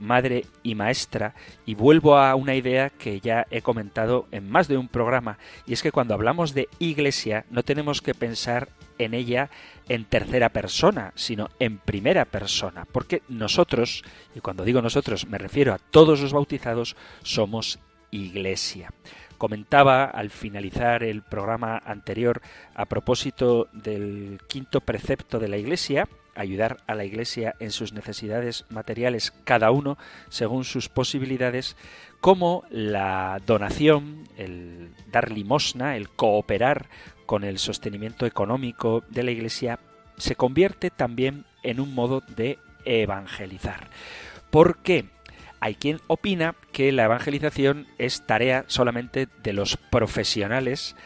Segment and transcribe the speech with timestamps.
[0.00, 1.34] madre y maestra
[1.66, 5.72] y vuelvo a una idea que ya he comentado en más de un programa y
[5.72, 9.50] es que cuando hablamos de iglesia no tenemos que pensar en ella
[9.88, 15.72] en tercera persona, sino en primera persona, porque nosotros, y cuando digo nosotros me refiero
[15.72, 17.78] a todos los bautizados, somos
[18.10, 18.92] iglesia.
[19.38, 22.42] Comentaba al finalizar el programa anterior
[22.74, 26.06] a propósito del quinto precepto de la Iglesia,
[26.40, 31.76] ayudar a la Iglesia en sus necesidades materiales, cada uno según sus posibilidades,
[32.20, 36.88] como la donación, el dar limosna, el cooperar
[37.26, 39.78] con el sostenimiento económico de la Iglesia,
[40.16, 43.88] se convierte también en un modo de evangelizar.
[44.50, 45.06] ¿Por qué?
[45.60, 50.96] Hay quien opina que la evangelización es tarea solamente de los profesionales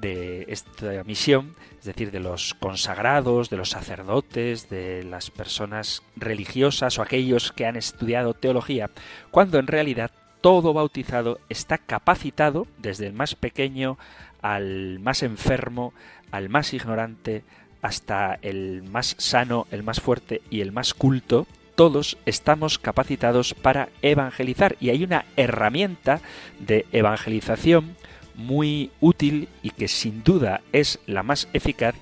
[0.00, 6.98] de esta misión, es decir, de los consagrados, de los sacerdotes, de las personas religiosas
[6.98, 8.90] o aquellos que han estudiado teología,
[9.30, 10.10] cuando en realidad
[10.40, 13.98] todo bautizado está capacitado, desde el más pequeño
[14.42, 15.92] al más enfermo,
[16.30, 17.44] al más ignorante,
[17.82, 23.88] hasta el más sano, el más fuerte y el más culto, todos estamos capacitados para
[24.02, 24.76] evangelizar.
[24.80, 26.20] Y hay una herramienta
[26.58, 27.96] de evangelización
[28.40, 31.94] muy útil y que sin duda es la más eficaz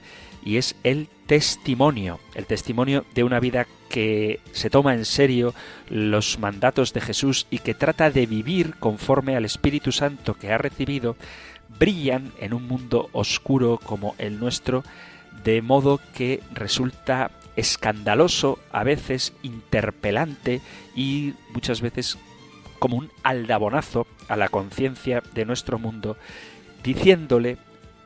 [0.44, 5.54] y es el testimonio, el testimonio de una vida que se toma en serio
[5.90, 10.58] los mandatos de Jesús y que trata de vivir conforme al Espíritu Santo que ha
[10.58, 11.16] recibido,
[11.78, 14.84] brillan en un mundo oscuro como el nuestro,
[15.44, 20.60] de modo que resulta escandaloso, a veces interpelante
[20.94, 22.18] y muchas veces
[22.78, 26.16] como un aldabonazo a la conciencia de nuestro mundo,
[26.82, 27.58] diciéndole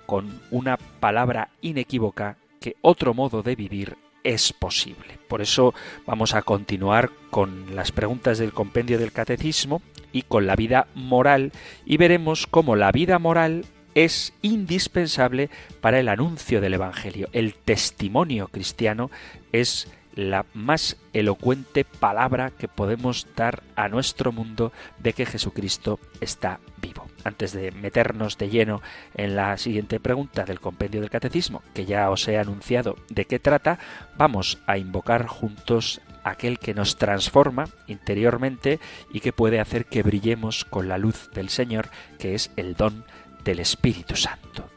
[0.06, 5.18] con una palabra inequívoca que otro modo de vivir es posible.
[5.28, 5.74] Por eso
[6.06, 9.82] vamos a continuar con las preguntas del compendio del catecismo
[10.12, 11.52] y con la vida moral
[11.84, 15.50] y veremos cómo la vida moral es indispensable
[15.80, 17.28] para el anuncio del Evangelio.
[17.32, 19.10] El testimonio cristiano
[19.52, 26.60] es la más elocuente palabra que podemos dar a nuestro mundo de que Jesucristo está
[26.80, 27.06] vivo.
[27.24, 28.82] Antes de meternos de lleno
[29.14, 33.38] en la siguiente pregunta del compendio del catecismo, que ya os he anunciado de qué
[33.38, 33.78] trata,
[34.16, 38.80] vamos a invocar juntos aquel que nos transforma interiormente
[39.12, 43.04] y que puede hacer que brillemos con la luz del Señor, que es el don
[43.44, 44.71] del Espíritu Santo.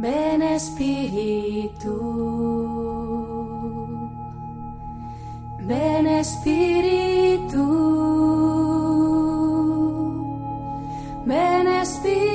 [0.00, 1.90] Ven Espíritu,
[5.58, 7.64] ven Espíritu,
[11.26, 12.28] ven Espíritu.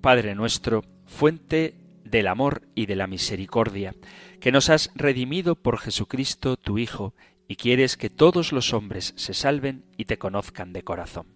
[0.00, 3.92] Padre nuestro, fuente del amor y de la misericordia,
[4.40, 7.14] que nos has redimido por Jesucristo tu Hijo,
[7.48, 11.26] y quieres que todos los hombres se salven y te conozcan de corazón.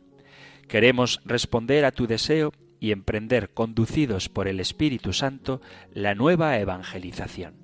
[0.68, 5.60] Queremos responder a tu deseo y emprender, conducidos por el Espíritu Santo,
[5.92, 7.54] la nueva evangelización.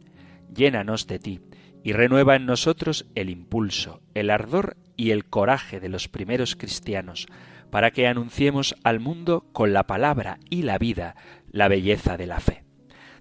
[0.55, 1.41] Llénanos de ti
[1.83, 7.27] y renueva en nosotros el impulso, el ardor y el coraje de los primeros cristianos,
[7.71, 11.17] para que anunciemos al mundo con la palabra y la vida
[11.51, 12.65] la belleza de la fe.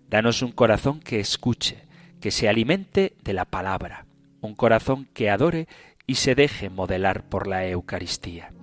[0.10, 1.87] Danos un corazón que escuche,
[2.20, 4.06] que se alimente de la palabra,
[4.42, 5.68] un corazón que adore
[6.06, 8.54] y se deje modelar por la Eucaristía.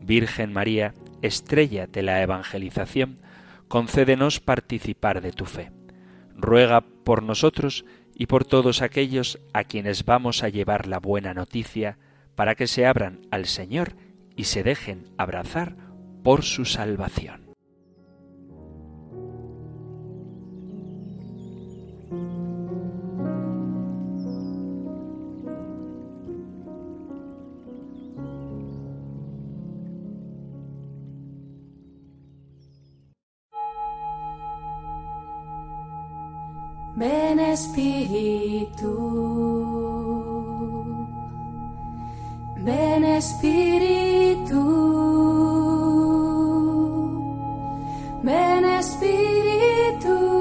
[0.00, 3.20] Virgen María, estrella de la evangelización,
[3.68, 5.72] concédenos participar de tu fe.
[6.36, 11.98] Ruega por nosotros y por todos aquellos a quienes vamos a llevar la buena noticia,
[12.34, 13.96] para que se abran al Señor
[14.36, 15.76] y se dejen abrazar
[16.22, 17.43] por su salvación.
[42.56, 44.62] Ven Espíritu,
[48.22, 50.34] ven Espíritu.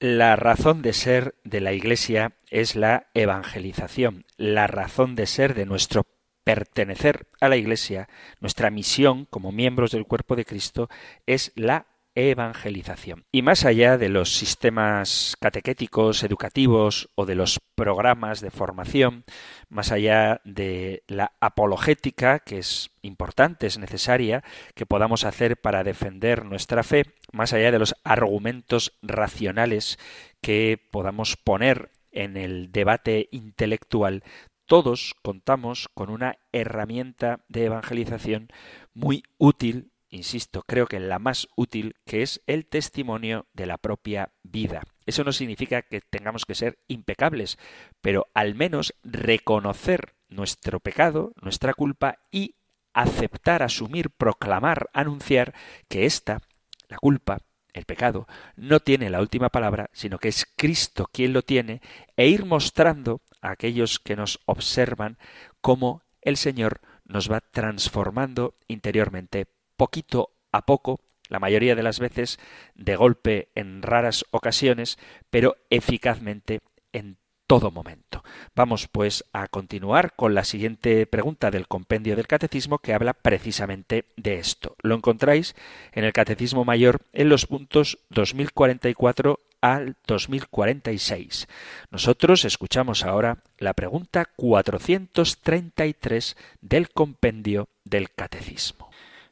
[0.00, 5.66] La razón de ser de la Iglesia es la evangelización, la razón de ser de
[5.66, 6.05] nuestro
[6.46, 8.08] pertenecer a la Iglesia,
[8.38, 10.88] nuestra misión como miembros del cuerpo de Cristo
[11.26, 13.24] es la evangelización.
[13.32, 19.24] Y más allá de los sistemas catequéticos, educativos o de los programas de formación,
[19.68, 24.44] más allá de la apologética, que es importante, es necesaria,
[24.76, 29.98] que podamos hacer para defender nuestra fe, más allá de los argumentos racionales
[30.40, 34.22] que podamos poner en el debate intelectual,
[34.66, 38.48] todos contamos con una herramienta de evangelización
[38.92, 44.32] muy útil insisto, creo que la más útil, que es el testimonio de la propia
[44.42, 44.82] vida.
[45.04, 47.58] Eso no significa que tengamos que ser impecables,
[48.00, 52.56] pero al menos reconocer nuestro pecado, nuestra culpa y
[52.92, 55.54] aceptar, asumir, proclamar, anunciar
[55.88, 56.40] que esta,
[56.88, 57.38] la culpa,
[57.72, 58.26] el pecado,
[58.56, 61.82] no tiene la última palabra, sino que es Cristo quien lo tiene,
[62.16, 65.18] e ir mostrando a aquellos que nos observan
[65.60, 69.46] cómo el Señor nos va transformando interiormente
[69.76, 72.38] poquito a poco, la mayoría de las veces
[72.74, 74.98] de golpe en raras ocasiones,
[75.30, 76.60] pero eficazmente
[76.92, 78.24] en todo momento.
[78.54, 84.06] Vamos pues a continuar con la siguiente pregunta del compendio del catecismo que habla precisamente
[84.16, 84.76] de esto.
[84.82, 85.54] Lo encontráis
[85.92, 89.38] en el catecismo mayor en los puntos 2044
[89.74, 91.48] al 2046.
[91.90, 98.90] Nosotros escuchamos ahora la pregunta 433 del compendio del catecismo.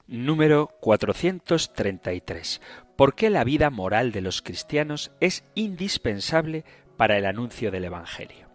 [0.09, 2.61] Número 433.
[2.97, 6.65] ¿Por qué la vida moral de los cristianos es indispensable
[6.97, 8.49] para el anuncio del Evangelio?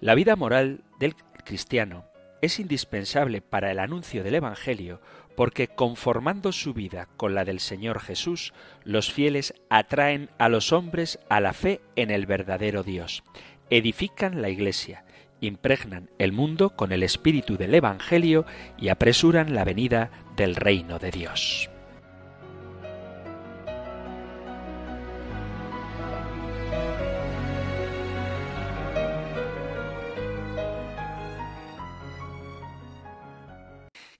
[0.00, 1.14] La vida moral del
[1.44, 2.04] cristiano
[2.42, 5.00] es indispensable para el anuncio del Evangelio
[5.36, 8.52] porque conformando su vida con la del Señor Jesús,
[8.84, 13.22] los fieles atraen a los hombres a la fe en el verdadero Dios,
[13.70, 15.04] edifican la Iglesia,
[15.40, 18.46] impregnan el mundo con el espíritu del Evangelio
[18.78, 21.70] y apresuran la venida del reino de Dios.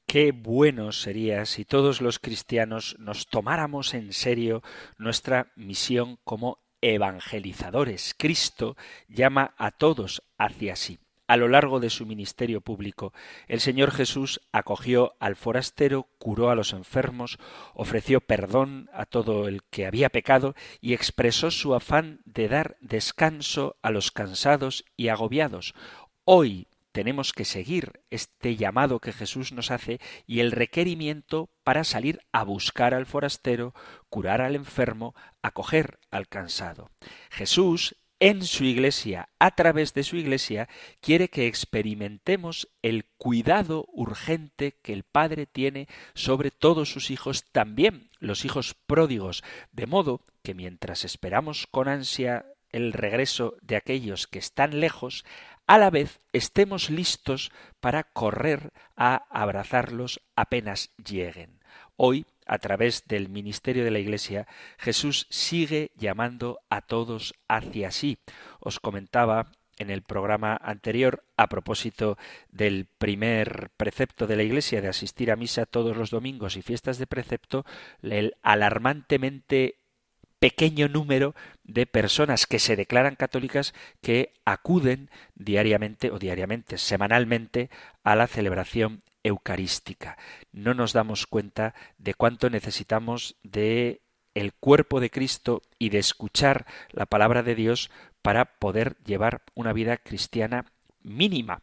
[0.07, 4.63] Qué bueno sería si todos los cristianos nos tomáramos en serio
[4.99, 8.15] nuestra misión como evangelizadores.
[8.17, 8.77] Cristo
[9.09, 11.01] llama a todos hacia sí.
[11.27, 13.13] A lo largo de su ministerio público,
[13.49, 17.39] el Señor Jesús acogió al forastero, curó a los enfermos,
[17.75, 23.77] ofreció perdón a todo el que había pecado y expresó su afán de dar descanso
[23.83, 25.75] a los cansados y agobiados.
[26.25, 32.21] Hoy tenemos que seguir este llamado que Jesús nos hace y el requerimiento para salir
[32.33, 33.75] a buscar al forastero,
[34.09, 36.91] curar al enfermo, acoger al cansado.
[37.29, 40.71] Jesús en su iglesia, a través de su iglesia,
[41.03, 48.09] quiere que experimentemos el cuidado urgente que el Padre tiene sobre todos sus hijos, también
[48.21, 54.39] los hijos pródigos, de modo que mientras esperamos con ansia el regreso de aquellos que
[54.39, 55.25] están lejos,
[55.67, 61.61] a la vez estemos listos para correr a abrazarlos apenas lleguen.
[61.97, 64.47] Hoy a través del ministerio de la Iglesia,
[64.79, 68.19] Jesús sigue llamando a todos hacia sí.
[68.61, 72.17] Os comentaba en el programa anterior a propósito
[72.49, 76.99] del primer precepto de la Iglesia de asistir a misa todos los domingos y fiestas
[76.99, 77.65] de precepto,
[78.01, 79.81] el alarmantemente
[80.39, 87.71] pequeño número de personas que se declaran católicas que acuden diariamente o diariamente, semanalmente
[88.05, 90.17] a la celebración eucarística.
[90.53, 94.03] No nos damos cuenta de cuánto necesitamos de
[94.35, 97.91] el cuerpo de Cristo y de escuchar la palabra de Dios
[98.21, 100.67] para poder llevar una vida cristiana
[101.03, 101.63] mínima.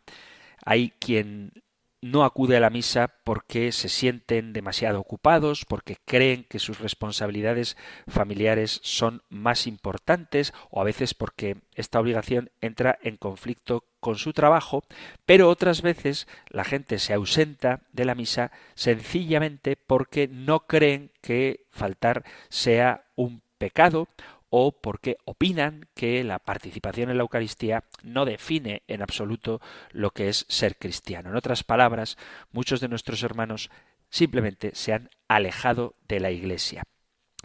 [0.66, 1.63] Hay quien
[2.04, 7.78] no acude a la misa porque se sienten demasiado ocupados, porque creen que sus responsabilidades
[8.08, 14.34] familiares son más importantes o a veces porque esta obligación entra en conflicto con su
[14.34, 14.84] trabajo,
[15.26, 21.68] pero otras veces la gente se ausenta de la misa sencillamente porque no creen que
[21.72, 24.10] faltar sea un pecado
[24.56, 30.30] o porque opinan que la participación en la Eucaristía no define en absoluto lo que
[30.30, 31.32] es ser cristiano.
[31.32, 32.20] En otras palabras,
[32.52, 33.72] muchos de nuestros hermanos
[34.12, 36.84] simplemente se han alejado de la Iglesia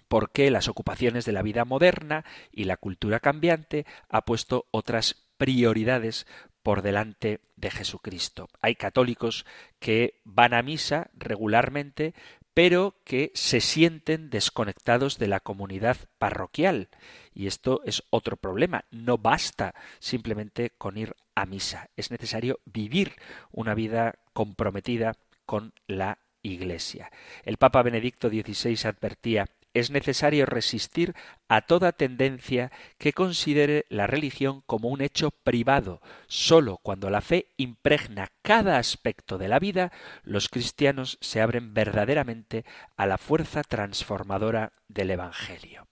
[0.09, 6.27] porque las ocupaciones de la vida moderna y la cultura cambiante ha puesto otras prioridades
[6.62, 8.49] por delante de Jesucristo.
[8.61, 9.47] Hay católicos
[9.79, 12.15] que van a misa regularmente,
[12.59, 16.88] pero que se sienten desconectados de la comunidad parroquial.
[17.33, 18.85] Y esto es otro problema.
[18.91, 21.88] No basta simplemente con ir a misa.
[21.97, 23.12] Es necesario vivir
[23.53, 25.15] una vida comprometida
[25.47, 27.12] con la Iglesia.
[27.45, 31.15] El Papa Benedicto XVI advertía es necesario resistir
[31.49, 36.01] a toda tendencia que considere la religión como un hecho privado.
[36.27, 42.65] Sólo cuando la fe impregna cada aspecto de la vida, los cristianos se abren verdaderamente
[42.97, 45.87] a la fuerza transformadora del Evangelio.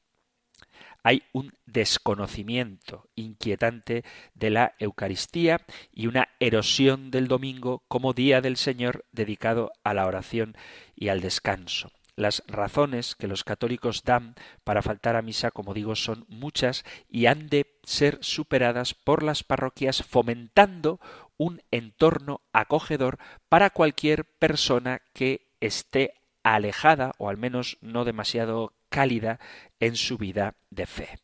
[1.03, 4.03] Hay un desconocimiento inquietante
[4.35, 5.61] de la Eucaristía
[5.93, 10.57] y una erosión del domingo como día del Señor dedicado a la oración
[10.97, 11.93] y al descanso.
[12.17, 17.27] Las razones que los católicos dan para faltar a misa, como digo, son muchas y
[17.27, 20.99] han de ser superadas por las parroquias fomentando
[21.37, 23.19] un entorno acogedor
[23.51, 29.39] para cualquier persona que esté alejada o al menos no demasiado cálida
[29.79, 31.19] en su vida de fe.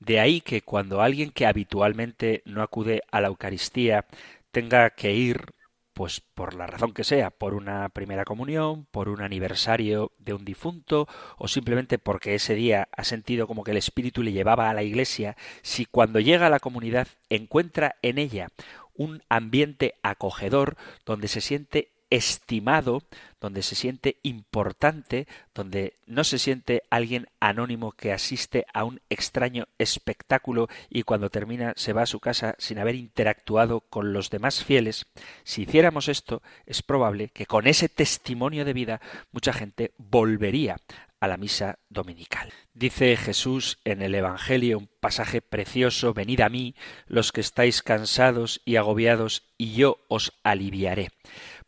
[0.00, 4.06] De ahí que cuando alguien que habitualmente no acude a la Eucaristía
[4.50, 5.54] tenga que ir
[6.00, 10.46] pues por la razón que sea, por una primera comunión, por un aniversario de un
[10.46, 14.72] difunto, o simplemente porque ese día ha sentido como que el Espíritu le llevaba a
[14.72, 18.48] la iglesia, si cuando llega a la comunidad encuentra en ella
[18.94, 23.02] un ambiente acogedor donde se siente estimado,
[23.40, 29.66] donde se siente importante, donde no se siente alguien anónimo que asiste a un extraño
[29.78, 34.62] espectáculo y cuando termina se va a su casa sin haber interactuado con los demás
[34.62, 35.06] fieles,
[35.44, 39.00] si hiciéramos esto, es probable que con ese testimonio de vida
[39.32, 40.76] mucha gente volvería
[41.20, 42.52] a la misa dominical.
[42.72, 46.74] Dice Jesús en el Evangelio un pasaje precioso, venid a mí
[47.06, 51.10] los que estáis cansados y agobiados, y yo os aliviaré.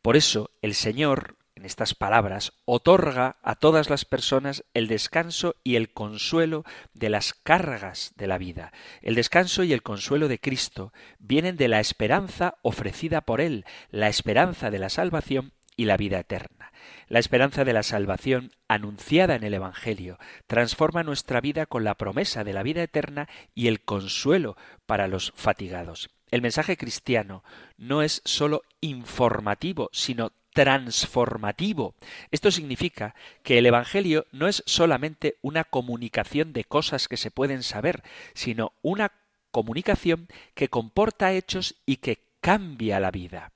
[0.02, 5.76] Por eso el Señor, en estas palabras, otorga a todas las personas el descanso y
[5.76, 8.72] el consuelo de las cargas de la vida.
[9.00, 14.08] El descanso y el consuelo de Cristo vienen de la esperanza ofrecida por Él, la
[14.08, 16.72] esperanza de la salvación y la vida eterna.
[17.06, 20.18] La esperanza de la salvación anunciada en el Evangelio
[20.48, 24.56] transforma nuestra vida con la promesa de la vida eterna y el consuelo
[24.86, 26.10] para los fatigados.
[26.32, 27.44] El mensaje cristiano
[27.76, 31.94] no es sólo informativo, sino transformativo.
[32.30, 37.62] Esto significa que el Evangelio no es solamente una comunicación de cosas que se pueden
[37.62, 39.12] saber, sino una
[39.50, 43.52] comunicación que comporta hechos y que cambia la vida.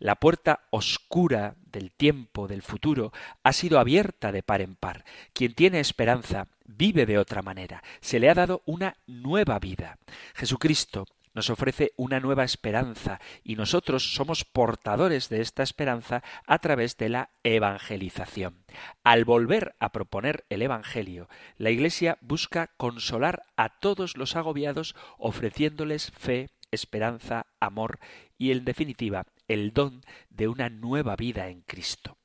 [0.00, 3.12] La puerta oscura del tiempo, del futuro,
[3.44, 5.04] ha sido abierta de par en par.
[5.32, 7.84] Quien tiene esperanza vive de otra manera.
[8.00, 9.98] Se le ha dado una nueva vida.
[10.34, 11.06] Jesucristo
[11.38, 17.10] nos ofrece una nueva esperanza y nosotros somos portadores de esta esperanza a través de
[17.10, 18.64] la evangelización.
[19.04, 26.10] Al volver a proponer el Evangelio, la Iglesia busca consolar a todos los agobiados ofreciéndoles
[26.10, 28.00] fe, esperanza, amor
[28.36, 32.18] y, en definitiva, el don de una nueva vida en Cristo.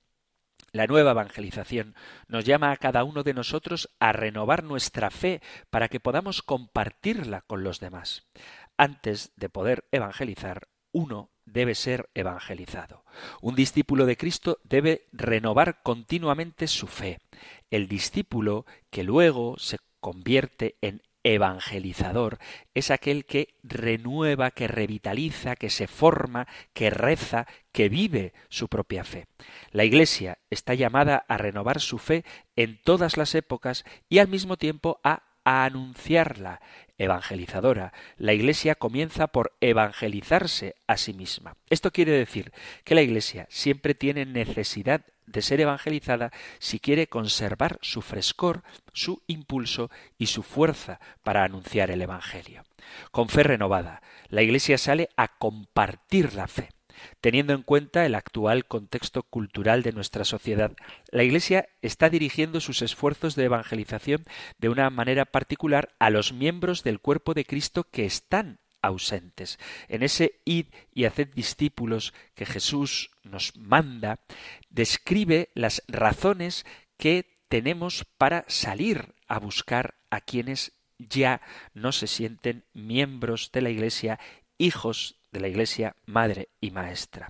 [0.75, 1.93] La nueva evangelización
[2.27, 5.39] nos llama a cada uno de nosotros a renovar nuestra fe
[5.69, 8.25] para que podamos compartirla con los demás.
[8.77, 13.03] Antes de poder evangelizar, uno debe ser evangelizado.
[13.41, 17.19] Un discípulo de Cristo debe renovar continuamente su fe.
[17.69, 22.37] El discípulo que luego se convierte en evangelizador
[22.73, 29.03] es aquel que renueva, que revitaliza, que se forma, que reza, que vive su propia
[29.03, 29.27] fe.
[29.71, 32.25] La Iglesia está llamada a renovar su fe
[32.55, 34.99] en todas las épocas y al mismo tiempo
[35.43, 36.61] a anunciarla
[36.97, 37.93] evangelizadora.
[38.17, 41.55] La Iglesia comienza por evangelizarse a sí misma.
[41.69, 42.51] Esto quiere decir
[42.83, 49.23] que la Iglesia siempre tiene necesidad de ser evangelizada si quiere conservar su frescor, su
[49.27, 52.63] impulso y su fuerza para anunciar el Evangelio.
[53.11, 56.69] Con fe renovada, la Iglesia sale a compartir la fe.
[57.21, 60.73] Teniendo en cuenta el actual contexto cultural de nuestra sociedad,
[61.11, 64.23] la Iglesia está dirigiendo sus esfuerzos de evangelización
[64.57, 69.57] de una manera particular a los miembros del cuerpo de Cristo que están ausentes.
[69.87, 74.19] En ese id y haced discípulos que Jesús nos manda,
[74.69, 76.65] describe las razones
[76.97, 81.41] que tenemos para salir a buscar a quienes ya
[81.73, 84.19] no se sienten miembros de la Iglesia,
[84.57, 87.29] hijos de la Iglesia madre y maestra.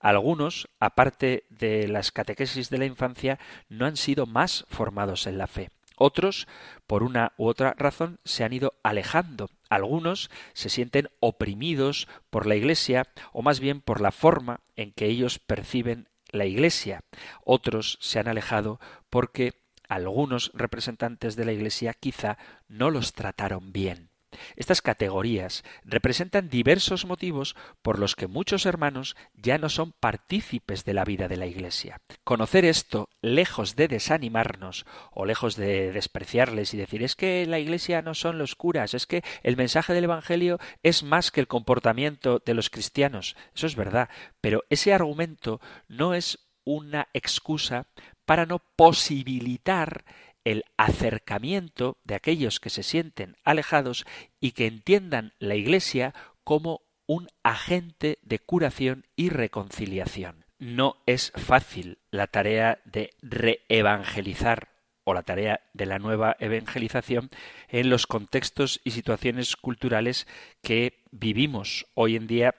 [0.00, 3.38] Algunos, aparte de las catequesis de la infancia,
[3.68, 5.70] no han sido más formados en la fe.
[5.96, 6.48] Otros,
[6.86, 9.48] por una u otra razón, se han ido alejando.
[9.68, 15.06] Algunos se sienten oprimidos por la Iglesia o más bien por la forma en que
[15.06, 17.00] ellos perciben la Iglesia.
[17.44, 19.54] Otros se han alejado porque
[19.88, 24.10] algunos representantes de la Iglesia quizá no los trataron bien.
[24.56, 30.94] Estas categorías representan diversos motivos por los que muchos hermanos ya no son partícipes de
[30.94, 32.00] la vida de la Iglesia.
[32.24, 38.02] Conocer esto, lejos de desanimarnos o lejos de despreciarles y decir es que la Iglesia
[38.02, 42.42] no son los curas, es que el mensaje del Evangelio es más que el comportamiento
[42.44, 43.36] de los cristianos.
[43.54, 44.08] Eso es verdad,
[44.40, 47.86] pero ese argumento no es una excusa
[48.24, 50.04] para no posibilitar
[50.44, 54.04] el acercamiento de aquellos que se sienten alejados
[54.40, 60.44] y que entiendan la Iglesia como un agente de curación y reconciliación.
[60.58, 64.68] No es fácil la tarea de reevangelizar
[65.04, 67.30] o la tarea de la nueva evangelización
[67.68, 70.26] en los contextos y situaciones culturales
[70.62, 72.54] que vivimos hoy en día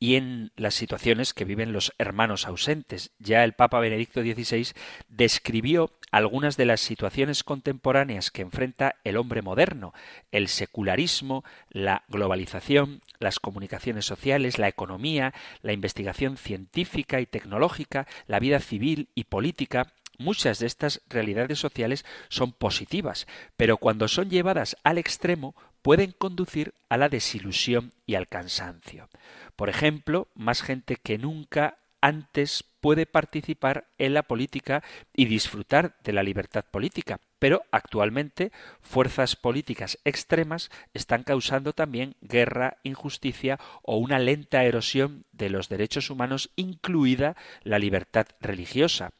[0.00, 3.10] y en las situaciones que viven los hermanos ausentes.
[3.18, 4.72] Ya el Papa Benedicto XVI
[5.08, 9.92] describió algunas de las situaciones contemporáneas que enfrenta el hombre moderno,
[10.32, 18.40] el secularismo, la globalización, las comunicaciones sociales, la economía, la investigación científica y tecnológica, la
[18.40, 24.76] vida civil y política, Muchas de estas realidades sociales son positivas, pero cuando son llevadas
[24.84, 29.08] al extremo pueden conducir a la desilusión y al cansancio.
[29.56, 34.82] Por ejemplo, más gente que nunca antes puede participar en la política
[35.14, 37.20] y disfrutar de la libertad política.
[37.38, 45.50] Pero actualmente fuerzas políticas extremas están causando también guerra, injusticia o una lenta erosión de
[45.50, 49.12] los derechos humanos, incluida la libertad religiosa.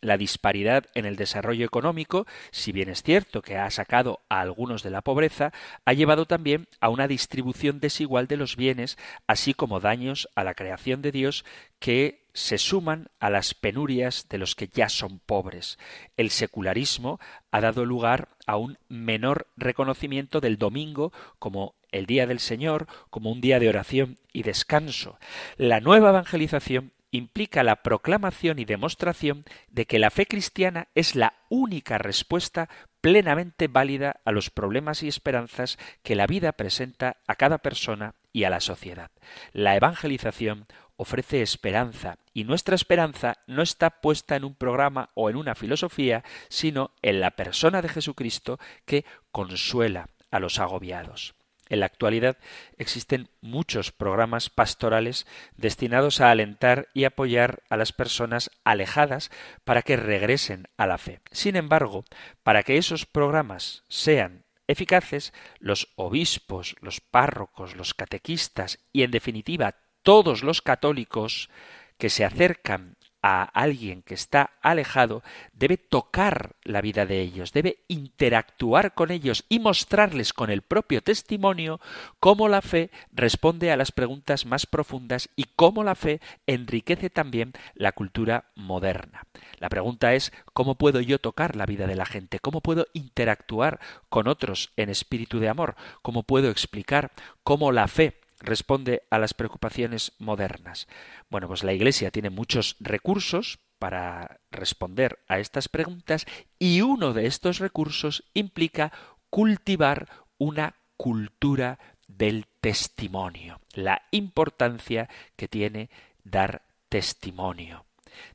[0.00, 4.82] La disparidad en el desarrollo económico, si bien es cierto que ha sacado a algunos
[4.82, 5.52] de la pobreza,
[5.84, 10.54] ha llevado también a una distribución desigual de los bienes, así como daños a la
[10.54, 11.44] creación de Dios
[11.78, 15.78] que se suman a las penurias de los que ya son pobres.
[16.18, 17.18] El secularismo
[17.50, 23.32] ha dado lugar a un menor reconocimiento del domingo como el día del Señor, como
[23.32, 25.18] un día de oración y descanso.
[25.56, 31.34] La nueva evangelización implica la proclamación y demostración de que la fe cristiana es la
[31.48, 32.68] única respuesta
[33.00, 38.44] plenamente válida a los problemas y esperanzas que la vida presenta a cada persona y
[38.44, 39.10] a la sociedad.
[39.52, 40.66] La evangelización
[40.96, 46.24] ofrece esperanza y nuestra esperanza no está puesta en un programa o en una filosofía,
[46.48, 51.35] sino en la persona de Jesucristo que consuela a los agobiados.
[51.68, 52.36] En la actualidad
[52.78, 55.26] existen muchos programas pastorales
[55.56, 59.30] destinados a alentar y apoyar a las personas alejadas
[59.64, 61.20] para que regresen a la fe.
[61.32, 62.04] Sin embargo,
[62.42, 69.76] para que esos programas sean eficaces, los obispos, los párrocos, los catequistas y, en definitiva,
[70.02, 71.50] todos los católicos
[71.98, 72.96] que se acercan
[73.28, 79.44] a alguien que está alejado, debe tocar la vida de ellos, debe interactuar con ellos
[79.48, 81.80] y mostrarles con el propio testimonio
[82.20, 87.52] cómo la fe responde a las preguntas más profundas y cómo la fe enriquece también
[87.74, 89.26] la cultura moderna.
[89.58, 92.38] La pregunta es ¿cómo puedo yo tocar la vida de la gente?
[92.38, 95.74] ¿Cómo puedo interactuar con otros en espíritu de amor?
[96.02, 97.10] ¿Cómo puedo explicar
[97.42, 100.88] cómo la fe responde a las preocupaciones modernas?
[101.30, 106.26] Bueno, pues la Iglesia tiene muchos recursos para responder a estas preguntas
[106.58, 108.92] y uno de estos recursos implica
[109.30, 115.90] cultivar una cultura del testimonio, la importancia que tiene
[116.24, 117.85] dar testimonio.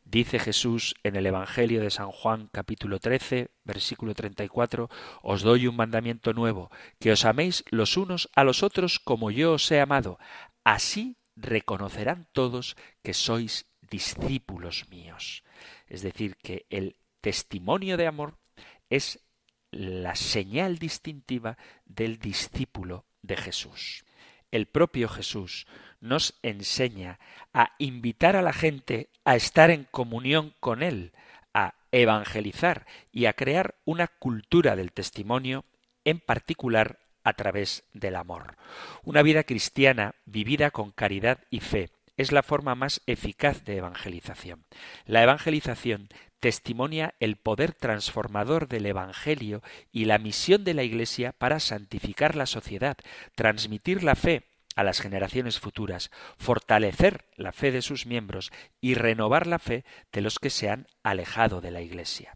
[0.04, 4.90] Dice Jesús en el Evangelio de San Juan capítulo 13, versículo 34,
[5.22, 9.54] Os doy un mandamiento nuevo, que os améis los unos a los otros como yo
[9.54, 10.20] os he amado.
[10.64, 15.44] Así reconocerán todos que sois discípulos míos.
[15.88, 18.38] Es decir, que el testimonio de amor
[18.90, 19.20] es
[19.72, 24.04] la señal distintiva del discípulo de Jesús.
[24.52, 25.66] El propio Jesús
[26.00, 27.20] nos enseña
[27.54, 31.14] a invitar a la gente a estar en comunión con Él,
[31.54, 35.66] a evangelizar y a crear una cultura del testimonio,
[36.04, 38.58] en particular a través del amor.
[39.04, 44.66] Una vida cristiana vivida con caridad y fe es la forma más eficaz de evangelización.
[45.06, 46.10] La evangelización
[46.42, 52.48] testimonia el poder transformador del Evangelio y la misión de la Iglesia para santificar la
[52.48, 52.98] sociedad,
[53.36, 54.44] transmitir la fe
[54.76, 58.52] a las generaciones futuras, fortalecer la fe de sus miembros
[58.82, 62.36] y renovar la fe de los que se han alejado de la Iglesia.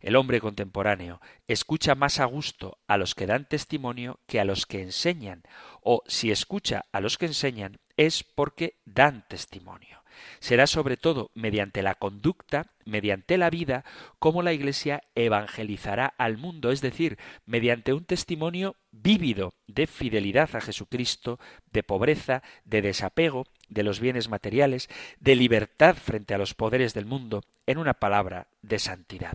[0.00, 4.64] El hombre contemporáneo escucha más a gusto a los que dan testimonio que a los
[4.64, 5.42] que enseñan,
[5.82, 10.01] o si escucha a los que enseñan es porque dan testimonio.
[10.40, 13.84] Será sobre todo mediante la conducta, mediante la vida,
[14.18, 20.60] como la Iglesia evangelizará al mundo, es decir, mediante un testimonio vívido de fidelidad a
[20.60, 21.38] Jesucristo,
[21.72, 27.06] de pobreza, de desapego de los bienes materiales, de libertad frente a los poderes del
[27.06, 29.34] mundo, en una palabra, de santidad.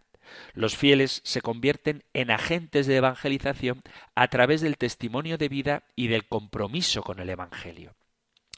[0.53, 3.81] Los fieles se convierten en agentes de evangelización
[4.15, 7.95] a través del testimonio de vida y del compromiso con el Evangelio.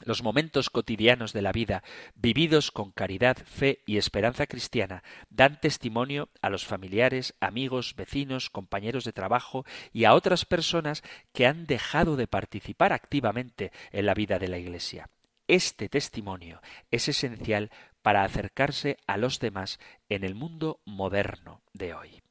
[0.02, 1.82] Los momentos cotidianos de la vida,
[2.14, 9.04] vividos con caridad, fe y esperanza cristiana, dan testimonio a los familiares, amigos, vecinos, compañeros
[9.04, 14.38] de trabajo y a otras personas que han dejado de participar activamente en la vida
[14.38, 15.10] de la Iglesia.
[15.46, 17.70] Este testimonio es esencial
[18.02, 22.22] para acercarse a los demás en el mundo moderno de hoy.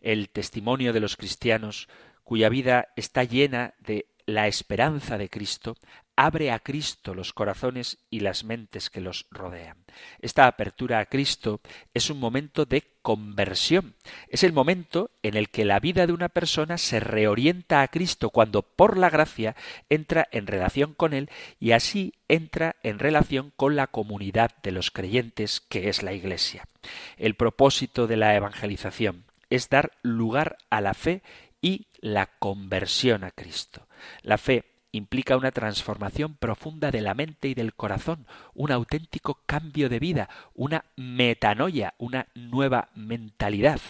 [0.00, 1.88] El testimonio de los cristianos,
[2.24, 5.76] cuya vida está llena de la esperanza de Cristo,
[6.20, 9.78] abre a Cristo los corazones y las mentes que los rodean.
[10.20, 11.62] Esta apertura a Cristo
[11.94, 13.94] es un momento de conversión.
[14.28, 18.28] Es el momento en el que la vida de una persona se reorienta a Cristo
[18.28, 19.56] cuando por la gracia
[19.88, 24.90] entra en relación con Él y así entra en relación con la comunidad de los
[24.90, 26.68] creyentes que es la Iglesia.
[27.16, 31.22] El propósito de la evangelización es dar lugar a la fe
[31.62, 33.86] y la conversión a Cristo.
[34.22, 39.88] La fe implica una transformación profunda de la mente y del corazón, un auténtico cambio
[39.88, 43.80] de vida, una metanoia, una nueva mentalidad.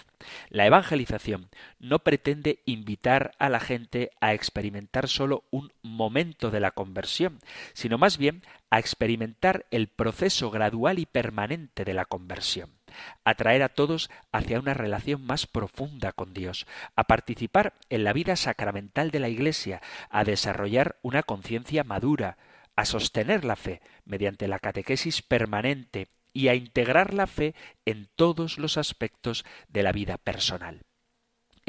[0.51, 6.73] La evangelización no pretende invitar a la gente a experimentar solo un momento de la
[6.73, 7.39] conversión,
[7.73, 12.80] sino más bien a experimentar el proceso gradual y permanente de la conversión
[13.25, 18.37] atraer a todos hacia una relación más profunda con Dios, a participar en la vida
[18.37, 22.39] sacramental de la Iglesia, a desarrollar una conciencia madura,
[22.77, 28.59] a sostener la fe mediante la catequesis permanente y a integrar la fe en todos
[28.59, 30.83] los aspectos de la vida personal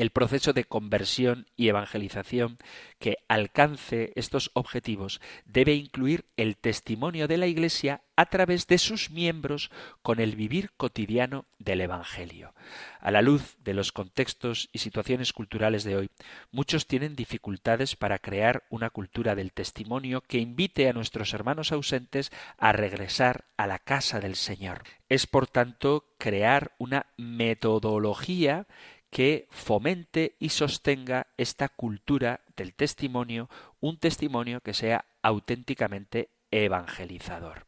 [0.01, 2.57] el proceso de conversión y evangelización
[2.97, 9.11] que alcance estos objetivos debe incluir el testimonio de la Iglesia a través de sus
[9.11, 9.69] miembros
[10.01, 12.53] con el vivir cotidiano del Evangelio.
[12.99, 16.09] A la luz de los contextos y situaciones culturales de hoy,
[16.51, 22.31] muchos tienen dificultades para crear una cultura del testimonio que invite a nuestros hermanos ausentes
[22.57, 24.81] a regresar a la casa del Señor.
[25.09, 28.65] Es, por tanto, crear una metodología
[29.11, 37.67] que fomente y sostenga esta cultura del testimonio, un testimonio que sea auténticamente evangelizador.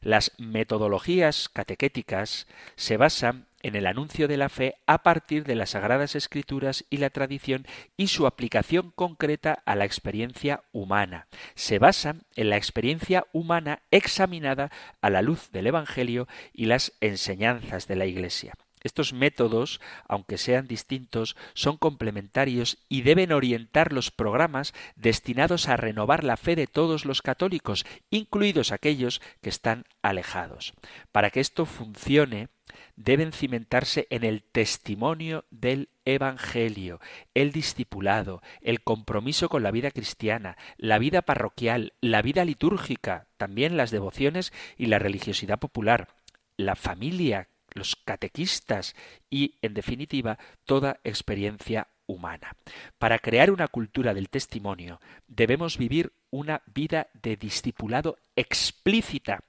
[0.00, 5.70] Las metodologías catequéticas se basan en el anuncio de la fe a partir de las
[5.70, 7.66] sagradas escrituras y la tradición
[7.98, 11.26] y su aplicación concreta a la experiencia humana.
[11.54, 14.70] Se basan en la experiencia humana examinada
[15.02, 18.54] a la luz del Evangelio y las enseñanzas de la Iglesia.
[18.82, 26.24] Estos métodos, aunque sean distintos, son complementarios y deben orientar los programas destinados a renovar
[26.24, 30.72] la fe de todos los católicos, incluidos aquellos que están alejados.
[31.12, 32.48] Para que esto funcione,
[32.96, 37.00] deben cimentarse en el testimonio del Evangelio,
[37.34, 43.76] el discipulado, el compromiso con la vida cristiana, la vida parroquial, la vida litúrgica, también
[43.76, 46.08] las devociones y la religiosidad popular,
[46.56, 48.94] la familia los catequistas
[49.28, 52.56] y, en definitiva, toda experiencia humana.
[52.98, 59.44] Para crear una cultura del testimonio debemos vivir una vida de discipulado explícita.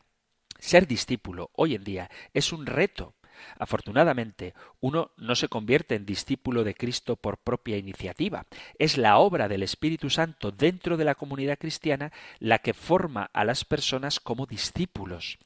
[0.59, 3.15] Ser discípulo hoy en día es un reto.
[3.57, 8.45] Afortunadamente, uno no se convierte en discípulo de Cristo por propia iniciativa.
[8.77, 13.43] Es la obra del Espíritu Santo dentro de la comunidad cristiana la que forma a
[13.43, 15.39] las personas como discípulos.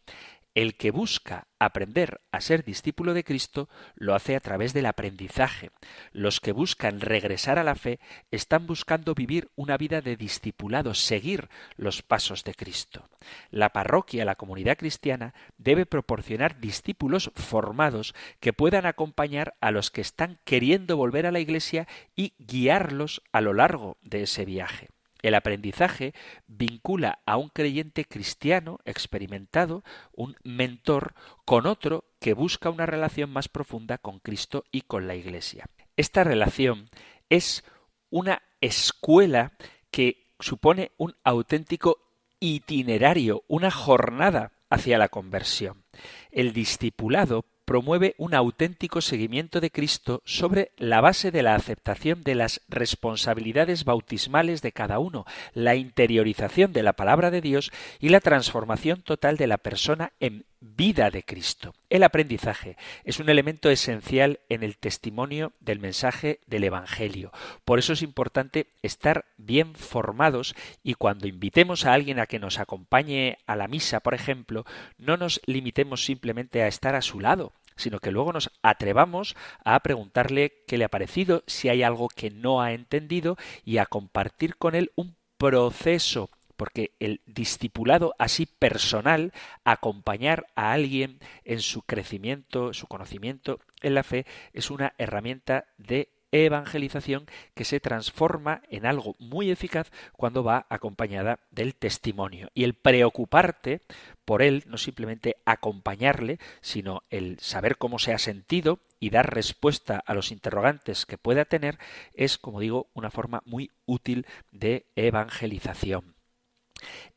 [0.55, 5.71] El que busca aprender a ser discípulo de Cristo lo hace a través del aprendizaje.
[6.13, 7.99] Los que buscan regresar a la fe
[8.31, 13.09] están buscando vivir una vida de discipulado, seguir los pasos de Cristo.
[13.51, 19.99] La parroquia, la comunidad cristiana, debe proporcionar discípulos formados que puedan acompañar a los que
[19.99, 24.94] están queriendo volver a la Iglesia y guiarlos a lo largo de ese viaje.
[25.25, 26.13] El aprendizaje
[26.45, 29.83] vincula a un creyente cristiano experimentado,
[30.13, 35.15] un mentor, con otro que busca una relación más profunda con Cristo y con la
[35.15, 35.65] Iglesia.
[35.97, 36.91] Esta relación
[37.27, 37.63] es
[38.11, 39.53] una escuela
[39.89, 41.97] que supone un auténtico
[42.39, 45.85] itinerario, una jornada hacia la conversión.
[46.29, 52.35] El discipulado promueve un auténtico seguimiento de Cristo sobre la base de la aceptación de
[52.35, 58.21] las responsabilidades bautismales de cada uno, la interiorización de la palabra de Dios y la
[58.21, 61.73] transformación total de la persona en vida de Cristo.
[61.89, 67.31] El aprendizaje es un elemento esencial en el testimonio del mensaje del Evangelio.
[67.63, 72.59] Por eso es importante estar bien formados y cuando invitemos a alguien a que nos
[72.59, 74.65] acompañe a la misa, por ejemplo,
[74.97, 79.79] no nos limitemos simplemente a estar a su lado, sino que luego nos atrevamos a
[79.81, 84.55] preguntarle qué le ha parecido, si hay algo que no ha entendido y a compartir
[84.55, 92.73] con él un proceso porque el discipulado así personal, acompañar a alguien en su crecimiento,
[92.73, 96.09] su conocimiento en la fe, es una herramienta de
[96.43, 102.49] evangelización que se transforma en algo muy eficaz cuando va acompañada del testimonio.
[102.53, 103.81] Y el preocuparte
[104.25, 110.03] por él, no simplemente acompañarle, sino el saber cómo se ha sentido y dar respuesta
[110.05, 111.77] a los interrogantes que pueda tener,
[112.13, 116.14] es, como digo, una forma muy útil de evangelización.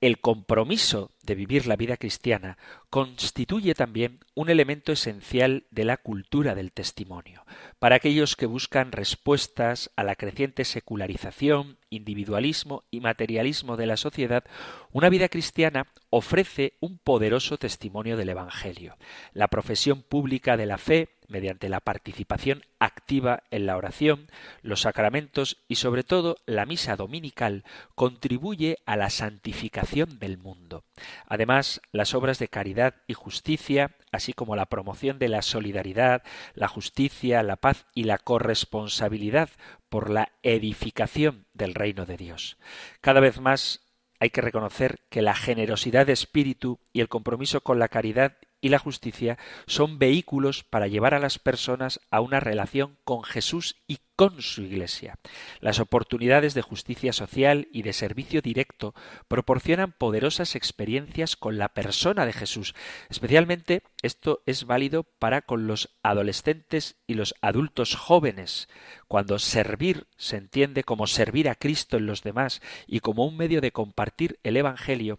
[0.00, 2.56] El compromiso de vivir la vida cristiana
[2.88, 7.44] constituye también un elemento esencial de la cultura del testimonio.
[7.78, 14.44] Para aquellos que buscan respuestas a la creciente secularización, individualismo y materialismo de la sociedad,
[14.92, 18.96] una vida cristiana ofrece un poderoso testimonio del Evangelio.
[19.32, 24.28] La profesión pública de la fe mediante la participación activa en la oración,
[24.62, 27.64] los sacramentos y sobre todo la misa dominical
[27.94, 30.84] contribuye a la santificación del mundo.
[31.26, 36.22] Además, las obras de caridad y justicia, así como la promoción de la solidaridad,
[36.54, 39.50] la justicia, la paz y la corresponsabilidad
[39.88, 42.58] por la edificación del reino de Dios.
[43.00, 43.80] Cada vez más
[44.20, 48.70] hay que reconocer que la generosidad de espíritu y el compromiso con la caridad y
[48.70, 53.98] la justicia son vehículos para llevar a las personas a una relación con Jesús y
[54.16, 55.20] con su Iglesia.
[55.60, 58.92] Las oportunidades de justicia social y de servicio directo
[59.28, 62.74] proporcionan poderosas experiencias con la persona de Jesús.
[63.08, 68.68] Especialmente esto es válido para con los adolescentes y los adultos jóvenes,
[69.06, 73.60] cuando servir se entiende como servir a Cristo en los demás y como un medio
[73.60, 75.18] de compartir el Evangelio,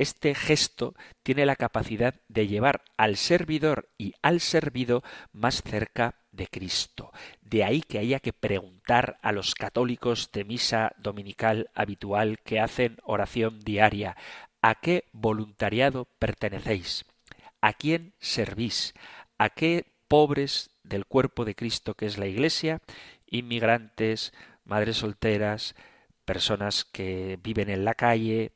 [0.00, 6.46] este gesto tiene la capacidad de llevar al servidor y al servido más cerca de
[6.46, 7.12] Cristo.
[7.42, 12.96] De ahí que haya que preguntar a los católicos de misa dominical habitual que hacen
[13.04, 14.16] oración diaria,
[14.62, 17.04] ¿a qué voluntariado pertenecéis?
[17.60, 18.94] ¿A quién servís?
[19.36, 22.80] ¿A qué pobres del cuerpo de Cristo que es la Iglesia?
[23.26, 24.32] Inmigrantes,
[24.64, 25.74] madres solteras,
[26.24, 28.52] personas que viven en la calle,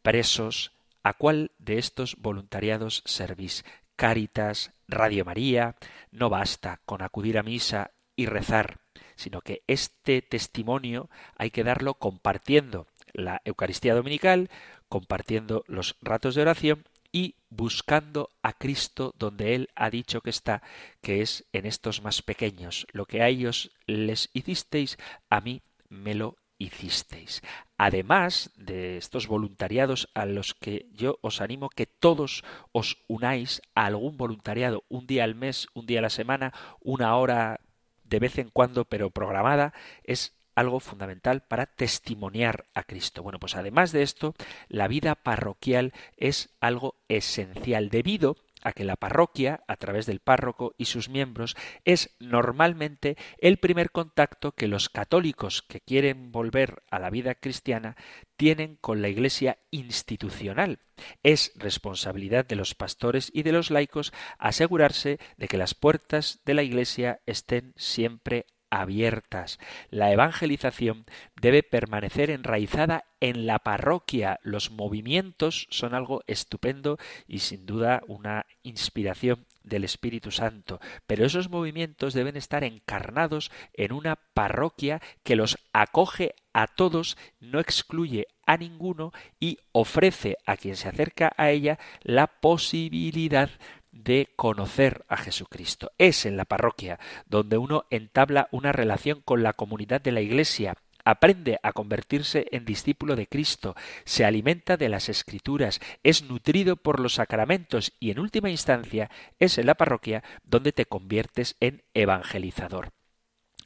[0.00, 0.72] presos,
[1.02, 3.64] ¿A cuál de estos voluntariados servís?
[3.96, 5.76] Cáritas, Radio María,
[6.10, 8.80] no basta con acudir a misa y rezar,
[9.16, 14.50] sino que este testimonio hay que darlo compartiendo la Eucaristía Dominical,
[14.88, 20.62] compartiendo los ratos de oración y buscando a Cristo donde Él ha dicho que está,
[21.00, 22.86] que es en estos más pequeños.
[22.92, 24.98] Lo que a ellos les hicisteis,
[25.30, 27.42] a mí me lo hicisteis.
[27.76, 33.86] Además de estos voluntariados a los que yo os animo que todos os unáis a
[33.86, 37.60] algún voluntariado, un día al mes, un día a la semana, una hora
[38.04, 43.22] de vez en cuando, pero programada, es algo fundamental para testimoniar a Cristo.
[43.22, 44.34] Bueno, pues además de esto,
[44.68, 50.74] la vida parroquial es algo esencial debido a que la parroquia, a través del párroco
[50.78, 56.98] y sus miembros, es normalmente el primer contacto que los católicos que quieren volver a
[56.98, 57.96] la vida cristiana
[58.36, 60.80] tienen con la Iglesia institucional.
[61.22, 66.54] Es responsabilidad de los pastores y de los laicos asegurarse de que las puertas de
[66.54, 69.58] la Iglesia estén siempre abiertas.
[69.90, 71.04] La evangelización
[71.40, 74.38] debe permanecer enraizada en la parroquia.
[74.42, 81.50] Los movimientos son algo estupendo y sin duda una inspiración del Espíritu Santo, pero esos
[81.50, 88.56] movimientos deben estar encarnados en una parroquia que los acoge a todos, no excluye a
[88.56, 93.50] ninguno y ofrece a quien se acerca a ella la posibilidad
[93.92, 95.92] de conocer a Jesucristo.
[95.98, 100.76] Es en la parroquia donde uno entabla una relación con la comunidad de la Iglesia,
[101.04, 103.74] aprende a convertirse en discípulo de Cristo,
[104.04, 109.56] se alimenta de las escrituras, es nutrido por los sacramentos y en última instancia es
[109.56, 112.90] en la parroquia donde te conviertes en evangelizador.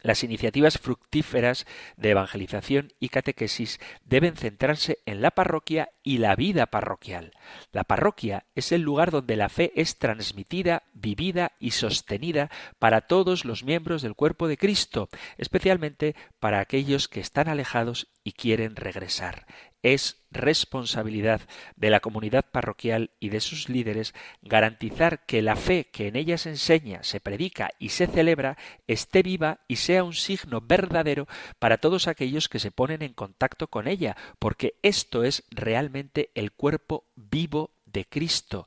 [0.02, 6.66] Las iniciativas fructíferas de evangelización y catequesis deben centrarse en la parroquia y la vida
[6.66, 7.32] parroquial.
[7.72, 13.44] La parroquia es el lugar donde la fe es transmitida, vivida y sostenida para todos
[13.44, 19.46] los miembros del cuerpo de Cristo, especialmente para aquellos que están alejados y quieren regresar.
[19.82, 21.40] Es responsabilidad
[21.76, 26.38] de la comunidad parroquial y de sus líderes garantizar que la fe que en ella
[26.38, 31.26] se enseña, se predica y se celebra esté viva y sea un signo verdadero
[31.58, 36.52] para todos aquellos que se ponen en contacto con ella, porque esto es realmente el
[36.52, 38.66] cuerpo vivo de Cristo.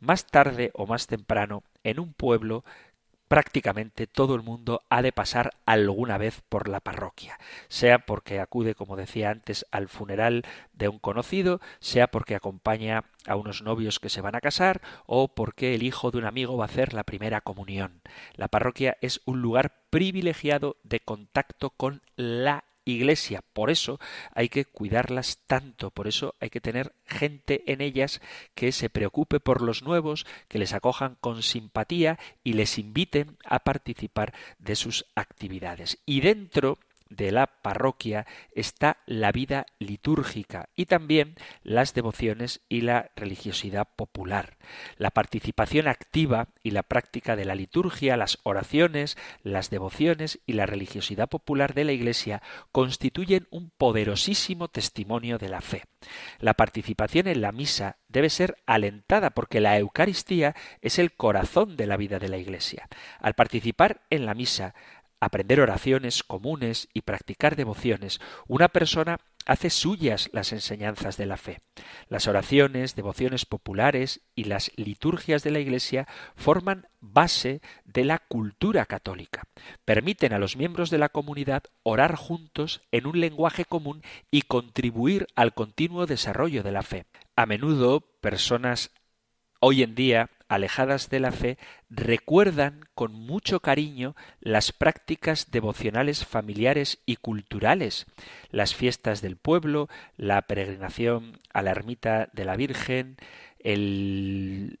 [0.00, 2.64] Más tarde o más temprano, en un pueblo
[3.28, 8.74] prácticamente todo el mundo ha de pasar alguna vez por la parroquia, sea porque acude,
[8.74, 14.10] como decía antes, al funeral de un conocido, sea porque acompaña a unos novios que
[14.10, 17.04] se van a casar o porque el hijo de un amigo va a hacer la
[17.04, 18.02] primera comunión.
[18.34, 23.42] La parroquia es un lugar privilegiado de contacto con la iglesia.
[23.52, 23.98] Por eso
[24.32, 28.20] hay que cuidarlas tanto, por eso hay que tener gente en ellas
[28.54, 33.60] que se preocupe por los nuevos, que les acojan con simpatía y les inviten a
[33.60, 35.98] participar de sus actividades.
[36.06, 43.10] Y dentro de la parroquia está la vida litúrgica y también las devociones y la
[43.16, 44.56] religiosidad popular.
[44.96, 50.66] La participación activa y la práctica de la liturgia, las oraciones, las devociones y la
[50.66, 55.84] religiosidad popular de la Iglesia constituyen un poderosísimo testimonio de la fe.
[56.38, 61.86] La participación en la misa debe ser alentada porque la Eucaristía es el corazón de
[61.86, 62.88] la vida de la Iglesia.
[63.20, 64.74] Al participar en la misa,
[65.24, 71.60] aprender oraciones comunes y practicar devociones, una persona hace suyas las enseñanzas de la fe.
[72.08, 78.86] Las oraciones, devociones populares y las liturgias de la Iglesia forman base de la cultura
[78.86, 79.44] católica.
[79.84, 85.26] Permiten a los miembros de la comunidad orar juntos en un lenguaje común y contribuir
[85.34, 87.06] al continuo desarrollo de la fe.
[87.36, 88.90] A menudo personas
[89.60, 97.00] hoy en día alejadas de la fe recuerdan con mucho cariño las prácticas devocionales familiares
[97.06, 98.06] y culturales,
[98.50, 103.16] las fiestas del pueblo, la peregrinación a la ermita de la Virgen,
[103.58, 104.80] el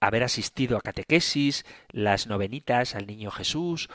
[0.00, 3.88] haber asistido a catequesis, las novenitas al Niño Jesús,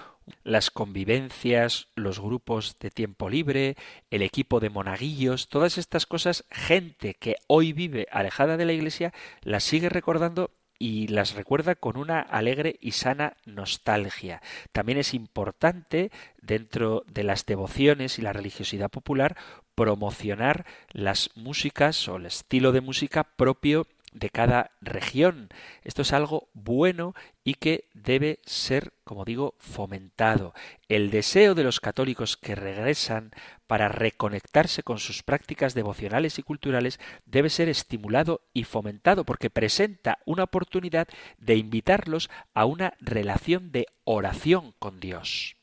[0.44, 3.76] las convivencias, los grupos de tiempo libre,
[4.10, 9.14] el equipo de monaguillos, todas estas cosas, gente que hoy vive alejada de la Iglesia,
[9.42, 14.42] las sigue recordando y las recuerda con una alegre y sana nostalgia.
[14.72, 16.10] También es importante,
[16.42, 19.36] dentro de las devociones y la religiosidad popular,
[19.76, 25.50] promocionar las músicas o el estilo de música propio de cada región.
[25.84, 30.54] Esto es algo bueno y que debe ser, como digo, fomentado.
[30.88, 33.32] El deseo de los católicos que regresan
[33.68, 40.20] para reconectarse con sus prácticas devocionales y culturales debe ser estimulado y fomentado porque presenta
[40.26, 45.56] una oportunidad de invitarlos a una relación de oración con Dios.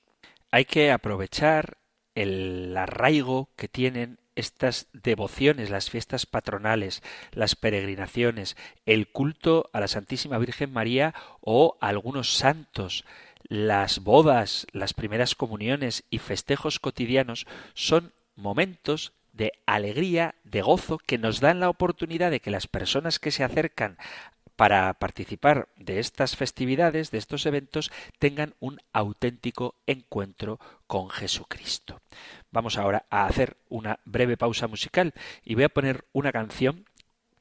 [0.50, 1.78] Hay que aprovechar
[2.14, 9.88] el arraigo que tienen estas devociones, las fiestas patronales, las peregrinaciones, el culto a la
[9.88, 13.04] Santísima Virgen María o a algunos santos,
[13.48, 21.18] las bodas, las primeras comuniones y festejos cotidianos son momentos de alegría, de gozo, que
[21.18, 23.98] nos dan la oportunidad de que las personas que se acercan
[24.56, 32.00] para participar de estas festividades, de estos eventos, tengan un auténtico encuentro con Jesucristo.
[32.50, 35.12] Vamos ahora a hacer una breve pausa musical
[35.44, 36.86] y voy a poner una canción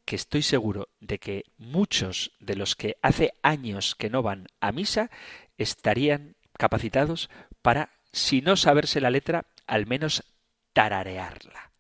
[0.03, 4.72] que estoy seguro de que muchos de los que hace años que no van a
[4.72, 5.09] misa
[5.57, 7.30] estarían capacitados
[7.61, 10.24] para, si no saberse la letra, al menos
[10.74, 11.72] tararearla.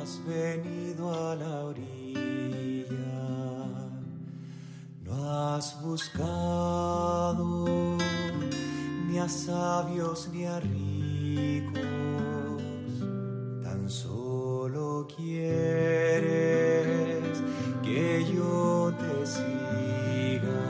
[0.00, 2.01] Has venido a la no
[9.32, 11.82] sabios ni a ricos,
[13.62, 16.22] tan solo quieres
[17.82, 20.62] que yo te siga.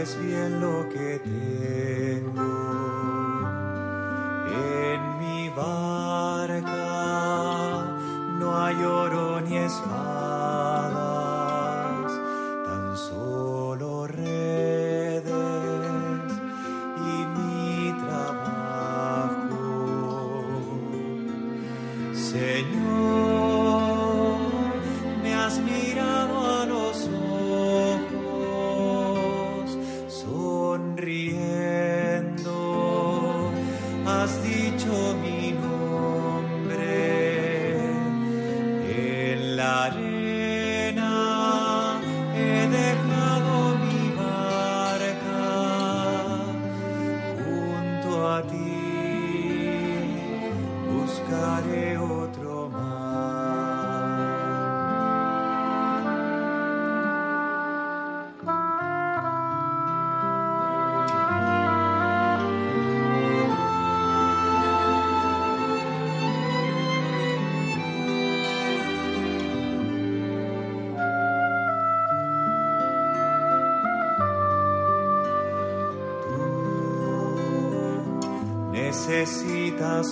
[0.06, 0.85] sabes bien lo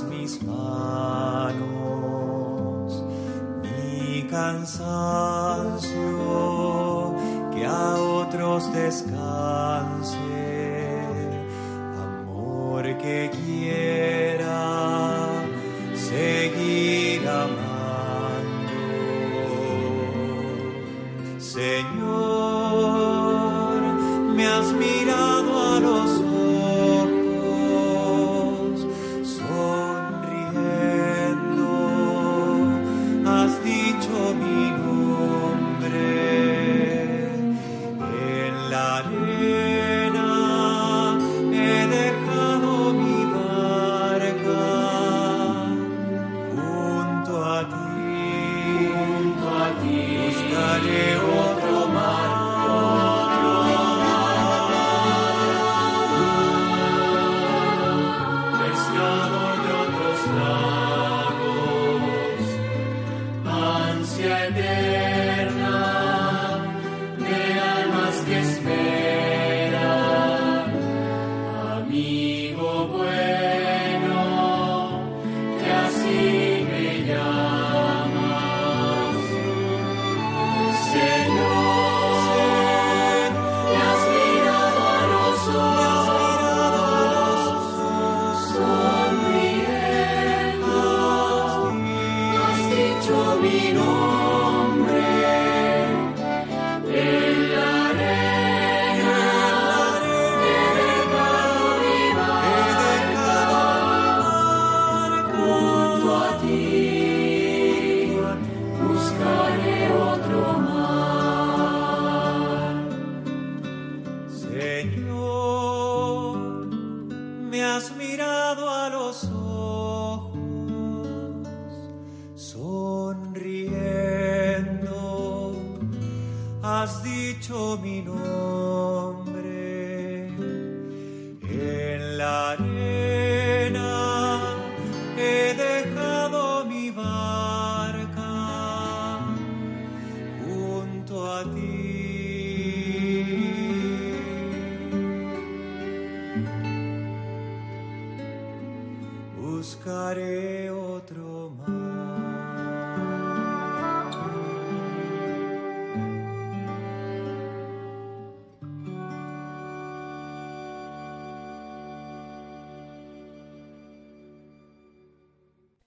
[0.10, 1.64] mis manos,
[3.62, 5.96] mi cansancio,
[7.54, 9.53] que a otros descanse,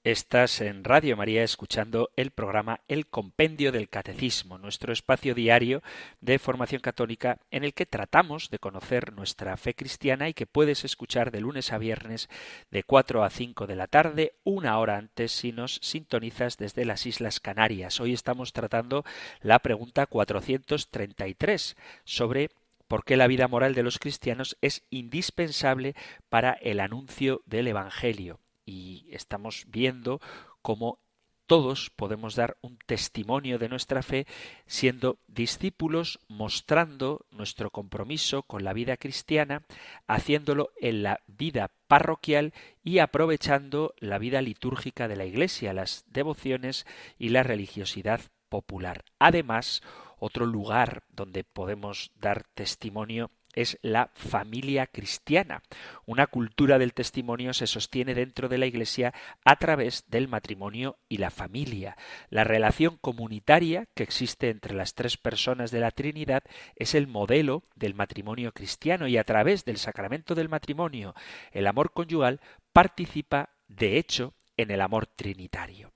[0.06, 5.82] Estás en Radio María escuchando el programa El Compendio del Catecismo, nuestro espacio diario
[6.20, 10.84] de formación católica en el que tratamos de conocer nuestra fe cristiana y que puedes
[10.84, 12.28] escuchar de lunes a viernes
[12.70, 17.04] de 4 a 5 de la tarde, una hora antes si nos sintonizas desde las
[17.04, 17.98] Islas Canarias.
[17.98, 19.04] Hoy estamos tratando
[19.40, 22.50] la pregunta 433 sobre
[22.86, 25.96] por qué la vida moral de los cristianos es indispensable
[26.28, 30.20] para el anuncio del Evangelio y estamos viendo
[30.60, 30.98] cómo
[31.46, 34.26] todos podemos dar un testimonio de nuestra fe
[34.66, 39.62] siendo discípulos, mostrando nuestro compromiso con la vida cristiana,
[40.08, 42.52] haciéndolo en la vida parroquial
[42.82, 46.84] y aprovechando la vida litúrgica de la Iglesia, las devociones
[47.16, 49.04] y la religiosidad popular.
[49.20, 49.82] Además,
[50.18, 55.62] otro lugar donde podemos dar testimonio es la familia cristiana.
[56.04, 59.12] Una cultura del testimonio se sostiene dentro de la Iglesia
[59.44, 61.96] a través del matrimonio y la familia.
[62.30, 66.44] La relación comunitaria que existe entre las tres personas de la Trinidad
[66.76, 71.14] es el modelo del matrimonio cristiano y a través del sacramento del matrimonio
[71.52, 72.40] el amor conyugal
[72.72, 75.95] participa de hecho en el amor trinitario.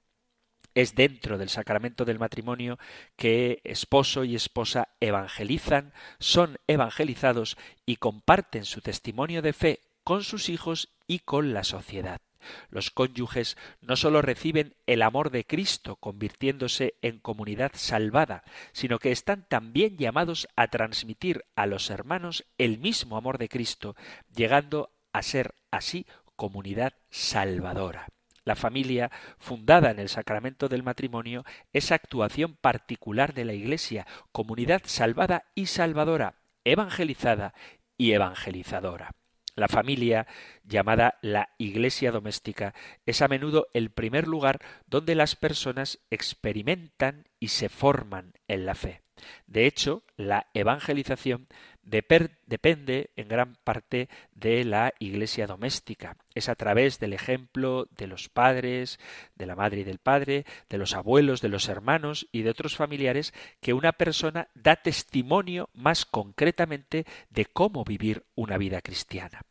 [0.80, 2.78] Es dentro del sacramento del matrimonio
[3.16, 10.48] que esposo y esposa evangelizan, son evangelizados y comparten su testimonio de fe con sus
[10.48, 12.22] hijos y con la sociedad.
[12.70, 19.12] Los cónyuges no sólo reciben el amor de Cristo convirtiéndose en comunidad salvada, sino que
[19.12, 23.96] están también llamados a transmitir a los hermanos el mismo amor de Cristo,
[24.34, 26.06] llegando a ser así
[26.36, 28.08] comunidad salvadora.
[28.44, 34.82] La familia, fundada en el sacramento del matrimonio, es actuación particular de la Iglesia, comunidad
[34.84, 37.54] salvada y salvadora, evangelizada
[37.96, 39.10] y evangelizadora.
[39.56, 40.26] La familia,
[40.64, 42.72] llamada la iglesia doméstica,
[43.04, 48.74] es a menudo el primer lugar donde las personas experimentan y se forman en la
[48.74, 49.02] fe.
[49.46, 51.48] De hecho, la evangelización
[51.82, 56.16] depende en gran parte de la iglesia doméstica.
[56.34, 58.98] Es a través del ejemplo de los padres,
[59.34, 62.76] de la madre y del padre, de los abuelos, de los hermanos y de otros
[62.76, 69.42] familiares que una persona da testimonio más concretamente de cómo vivir una vida cristiana.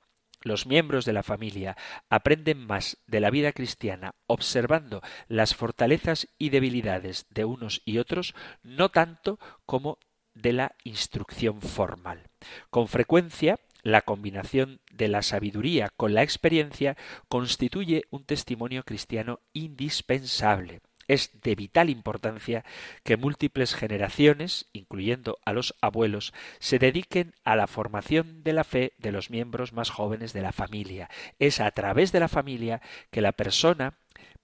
[0.42, 1.76] Los miembros de la familia
[2.10, 8.36] aprenden más de la vida cristiana observando las fortalezas y debilidades de unos y otros,
[8.64, 10.00] no tanto como
[10.34, 12.30] de la instrucción formal.
[12.70, 20.82] Con frecuencia, la combinación de la sabiduría con la experiencia constituye un testimonio cristiano indispensable.
[21.10, 22.64] Es de vital importancia
[23.03, 28.93] que múltiples generaciones, incluyendo a los abuelos, se dediquen a la formación de la fe
[28.99, 31.10] de los miembros más jóvenes de la familia.
[31.39, 33.97] Es a través de la familia que la persona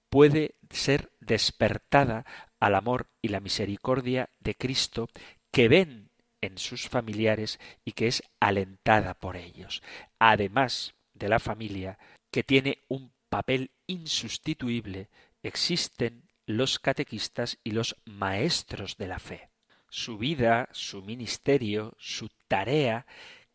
[0.09, 2.25] puede ser despertada
[2.59, 5.07] al amor y la misericordia de Cristo
[5.51, 6.09] que ven
[6.41, 9.83] en sus familiares y que es alentada por ellos.
[10.19, 11.97] Además de la familia,
[12.31, 15.09] que tiene un papel insustituible,
[15.43, 19.49] existen los catequistas y los maestros de la fe.
[19.89, 23.05] Su vida, su ministerio, su tarea,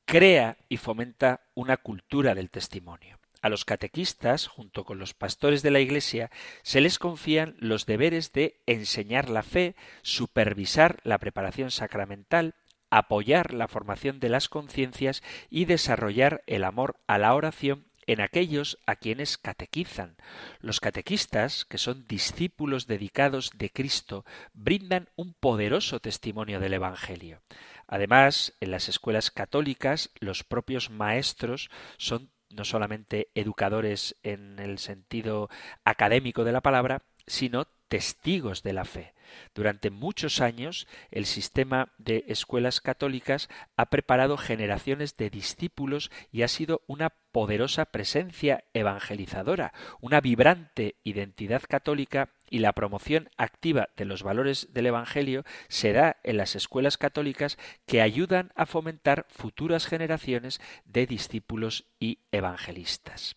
[0.04, 3.18] crea y fomenta una cultura del testimonio.
[3.42, 6.30] A los catequistas, junto con los pastores de la Iglesia,
[6.62, 12.54] se les confían los deberes de enseñar la fe, supervisar la preparación sacramental,
[12.90, 18.78] apoyar la formación de las conciencias y desarrollar el amor a la oración en aquellos
[18.86, 20.16] a quienes catequizan.
[20.60, 27.40] Los catequistas, que son discípulos dedicados de Cristo, brindan un poderoso testimonio del Evangelio.
[27.86, 35.48] Además, en las escuelas católicas, los propios maestros son no solamente educadores en el sentido
[35.84, 39.14] académico de la palabra, sino testigos de la fe.
[39.54, 46.48] Durante muchos años el sistema de escuelas católicas ha preparado generaciones de discípulos y ha
[46.48, 54.22] sido una poderosa presencia evangelizadora, una vibrante identidad católica y la promoción activa de los
[54.22, 57.56] valores del Evangelio se da en las escuelas católicas
[57.86, 63.36] que ayudan a fomentar futuras generaciones de discípulos y evangelistas.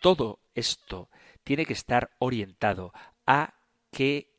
[0.00, 1.10] Todo esto
[1.44, 2.92] tiene que estar orientado
[3.26, 3.54] a
[3.90, 4.29] que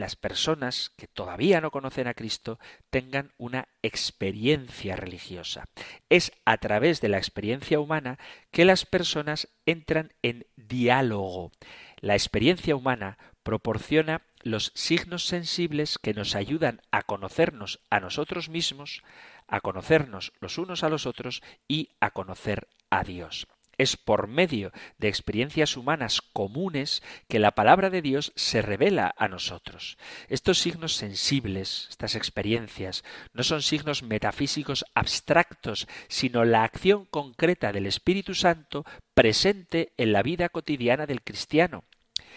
[0.00, 2.58] las personas que todavía no conocen a Cristo
[2.90, 5.68] tengan una experiencia religiosa.
[6.08, 8.18] Es a través de la experiencia humana
[8.50, 11.52] que las personas entran en diálogo.
[12.00, 19.02] La experiencia humana proporciona los signos sensibles que nos ayudan a conocernos a nosotros mismos,
[19.46, 23.46] a conocernos los unos a los otros y a conocer a Dios.
[23.80, 29.26] Es por medio de experiencias humanas comunes que la palabra de Dios se revela a
[29.26, 29.96] nosotros.
[30.28, 37.86] Estos signos sensibles, estas experiencias, no son signos metafísicos abstractos, sino la acción concreta del
[37.86, 41.84] Espíritu Santo presente en la vida cotidiana del cristiano.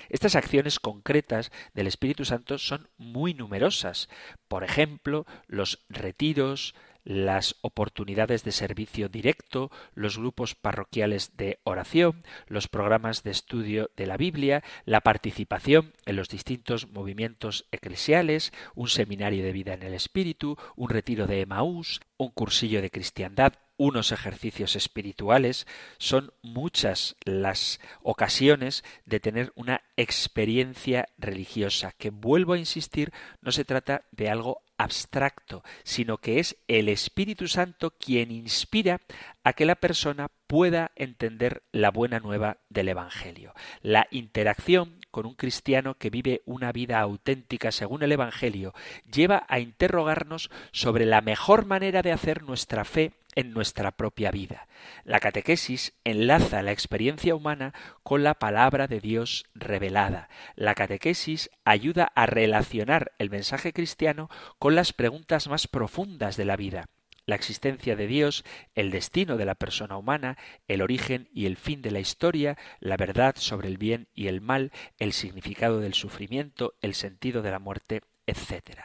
[0.08, 4.08] Estas acciones concretas del Espíritu Santo son muy numerosas.
[4.48, 6.74] Por ejemplo, los retiros,
[7.04, 14.08] las oportunidades de servicio directo, los grupos parroquiales de oración, los programas de estudio de
[14.08, 19.94] la Biblia, la participación en los distintos movimientos eclesiales, un seminario de vida en el
[19.94, 27.80] Espíritu, un retiro de Emaús, un cursillo de cristiandad, unos ejercicios espirituales, son muchas las
[28.02, 34.62] ocasiones de tener una experiencia religiosa, que vuelvo a insistir, no se trata de algo
[34.78, 39.02] abstracto, sino que es el Espíritu Santo quien inspira
[39.44, 43.54] a que la persona pueda entender la buena nueva del Evangelio.
[43.82, 48.74] La interacción con un cristiano que vive una vida auténtica según el Evangelio
[49.14, 54.68] lleva a interrogarnos sobre la mejor manera de hacer nuestra fe en nuestra propia vida.
[55.04, 60.30] La catequesis enlaza la experiencia humana con la palabra de Dios revelada.
[60.56, 66.56] La catequesis ayuda a relacionar el mensaje cristiano con las preguntas más profundas de la
[66.56, 66.86] vida
[67.26, 68.44] la existencia de Dios,
[68.76, 72.98] el destino de la persona humana, el origen y el fin de la historia, la
[72.98, 77.60] verdad sobre el bien y el mal, el significado del sufrimiento, el sentido de la
[77.60, 78.80] muerte, etc.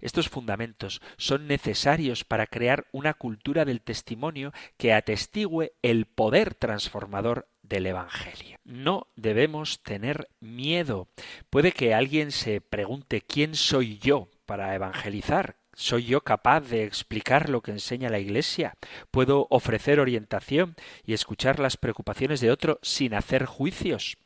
[0.00, 7.48] Estos fundamentos son necesarios para crear una cultura del testimonio que atestigüe el poder transformador
[7.62, 8.58] del Evangelio.
[8.64, 11.08] No debemos tener miedo.
[11.48, 17.48] Puede que alguien se pregunte quién soy yo para evangelizar, ¿Soy yo capaz de explicar
[17.48, 18.74] lo que enseña la Iglesia?
[19.10, 20.74] ¿Puedo ofrecer orientación
[21.06, 24.18] y escuchar las preocupaciones de otro sin hacer juicios?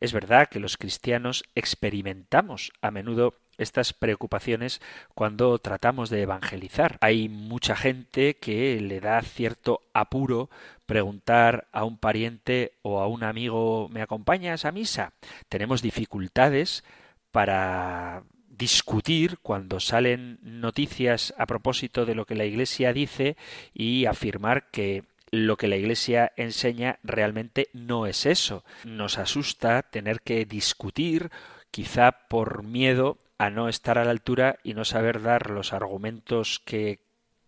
[0.00, 4.80] Es verdad que los cristianos experimentamos a menudo estas preocupaciones
[5.14, 6.98] cuando tratamos de evangelizar.
[7.00, 10.50] Hay mucha gente que le da cierto apuro
[10.84, 15.12] preguntar a un pariente o a un amigo ¿me acompañas a misa?
[15.48, 16.84] Tenemos dificultades
[17.30, 18.24] para
[18.56, 23.36] discutir cuando salen noticias a propósito de lo que la Iglesia dice
[23.72, 28.64] y afirmar que lo que la Iglesia enseña realmente no es eso.
[28.84, 31.30] Nos asusta tener que discutir,
[31.70, 36.60] quizá por miedo a no estar a la altura y no saber dar los argumentos
[36.64, 37.00] que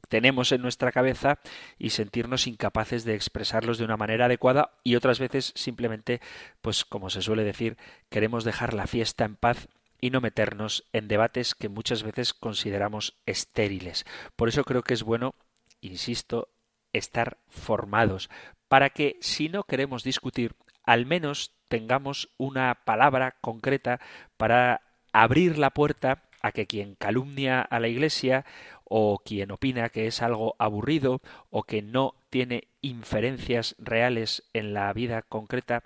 [0.08, 1.38] tenemos en nuestra cabeza
[1.78, 6.20] y sentirnos incapaces de expresarlos de una manera adecuada y otras veces simplemente,
[6.62, 7.76] pues como se suele decir,
[8.08, 9.68] queremos dejar la fiesta en paz
[10.04, 14.04] y no meternos en debates que muchas veces consideramos estériles.
[14.36, 15.34] Por eso creo que es bueno,
[15.80, 16.50] insisto,
[16.92, 18.28] estar formados,
[18.68, 23.98] para que si no queremos discutir, al menos tengamos una palabra concreta
[24.36, 24.82] para
[25.14, 28.44] abrir la puerta a que quien calumnia a la Iglesia
[28.84, 34.92] o quien opina que es algo aburrido o que no tiene inferencias reales en la
[34.92, 35.82] vida concreta,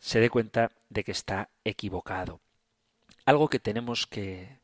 [0.00, 2.40] se dé cuenta de que está equivocado.
[3.24, 4.58] Algo que tenemos que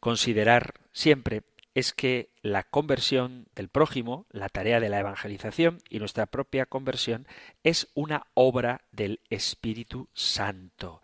[0.00, 1.42] considerar siempre
[1.74, 7.26] es que la conversión del prójimo, la tarea de la evangelización y nuestra propia conversión
[7.62, 11.00] es una obra del Espíritu Santo.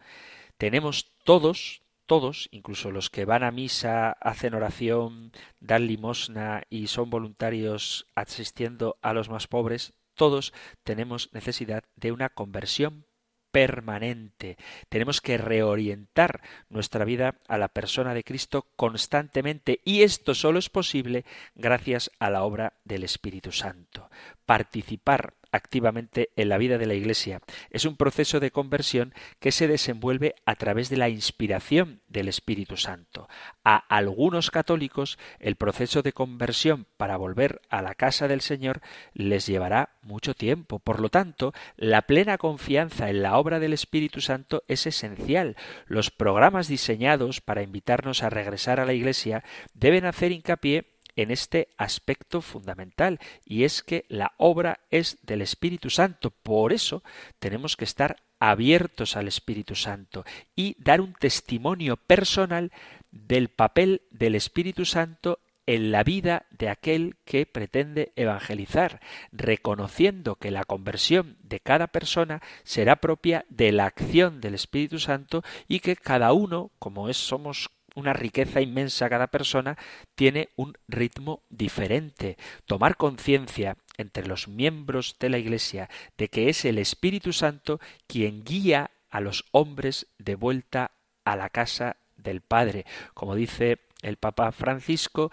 [0.59, 7.09] Tenemos todos, todos, incluso los que van a misa, hacen oración, dan limosna y son
[7.09, 10.53] voluntarios asistiendo a los más pobres, todos
[10.83, 13.07] tenemos necesidad de una conversión
[13.51, 14.57] permanente.
[14.89, 20.69] Tenemos que reorientar nuestra vida a la persona de Cristo constantemente y esto solo es
[20.69, 21.25] posible
[21.55, 24.11] gracias a la obra del Espíritu Santo.
[24.47, 27.41] Participar activamente en la vida de la Iglesia.
[27.71, 32.77] Es un proceso de conversión que se desenvuelve a través de la inspiración del Espíritu
[32.77, 33.29] Santo.
[33.65, 38.81] A algunos católicos el proceso de conversión para volver a la casa del Señor
[39.13, 40.79] les llevará mucho tiempo.
[40.79, 45.57] Por lo tanto, la plena confianza en la obra del Espíritu Santo es esencial.
[45.87, 49.45] Los programas diseñados para invitarnos a regresar a la Iglesia
[49.75, 55.91] deben hacer hincapié en este aspecto fundamental y es que la obra es del Espíritu
[55.91, 56.31] Santo.
[56.31, 57.03] Por eso
[57.41, 62.71] tenemos que estar abiertos al Espíritu Santo y dar un testimonio personal
[63.11, 69.01] del papel del Espíritu Santo en la vida de aquel que pretende evangelizar,
[69.33, 75.43] reconociendo que la conversión de cada persona será propia de la acción del Espíritu Santo
[75.67, 79.77] y que cada uno, como es somos una riqueza inmensa cada persona,
[80.15, 82.37] tiene un ritmo diferente.
[82.67, 88.45] Tomar conciencia entre los miembros de la Iglesia de que es el Espíritu Santo quien
[88.45, 90.93] guía a los hombres de vuelta
[91.25, 92.87] a la casa del Padre.
[93.15, 95.31] Como dice el Papa Francisco,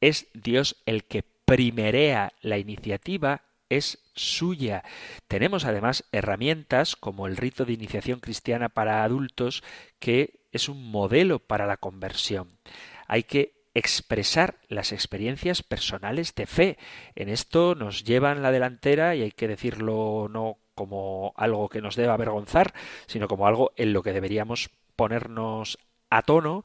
[0.00, 4.84] es Dios el que primerea la iniciativa, es suya.
[5.28, 9.62] Tenemos además herramientas como el rito de iniciación cristiana para adultos
[9.98, 12.58] que es un modelo para la conversión.
[13.06, 16.78] Hay que expresar las experiencias personales de fe.
[17.14, 21.96] En esto nos llevan la delantera y hay que decirlo no como algo que nos
[21.96, 22.74] deba avergonzar,
[23.06, 25.78] sino como algo en lo que deberíamos ponernos
[26.10, 26.64] a tono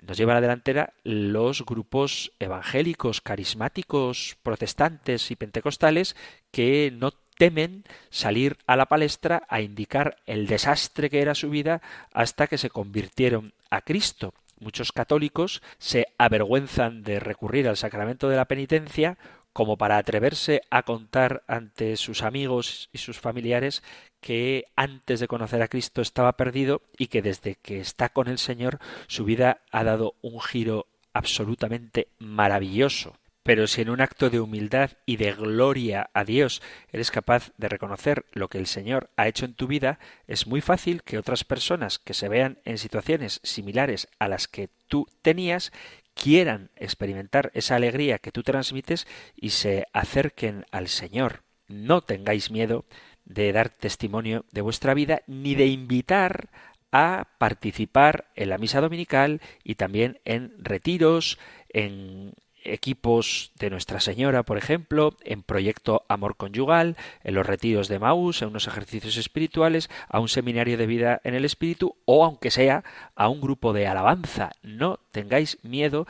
[0.00, 6.16] nos lleva a la delantera los grupos evangélicos, carismáticos, protestantes y pentecostales
[6.50, 7.12] que no
[7.42, 11.82] temen salir a la palestra a indicar el desastre que era su vida
[12.12, 14.32] hasta que se convirtieron a Cristo.
[14.60, 19.18] Muchos católicos se avergüenzan de recurrir al sacramento de la penitencia
[19.52, 23.82] como para atreverse a contar ante sus amigos y sus familiares
[24.20, 28.38] que antes de conocer a Cristo estaba perdido y que desde que está con el
[28.38, 28.78] Señor
[29.08, 33.16] su vida ha dado un giro absolutamente maravilloso.
[33.42, 36.62] Pero si en un acto de humildad y de gloria a Dios
[36.92, 40.60] eres capaz de reconocer lo que el Señor ha hecho en tu vida, es muy
[40.60, 45.72] fácil que otras personas que se vean en situaciones similares a las que tú tenías
[46.14, 51.42] quieran experimentar esa alegría que tú transmites y se acerquen al Señor.
[51.66, 52.84] No tengáis miedo
[53.24, 56.50] de dar testimonio de vuestra vida ni de invitar
[56.92, 61.38] a participar en la misa dominical y también en retiros,
[61.70, 62.34] en
[62.64, 68.42] equipos de Nuestra Señora, por ejemplo, en Proyecto Amor Conyugal, en los retiros de Maús,
[68.42, 72.84] en unos ejercicios espirituales, a un seminario de vida en el Espíritu o, aunque sea,
[73.14, 74.50] a un grupo de alabanza.
[74.62, 76.06] No tengáis miedo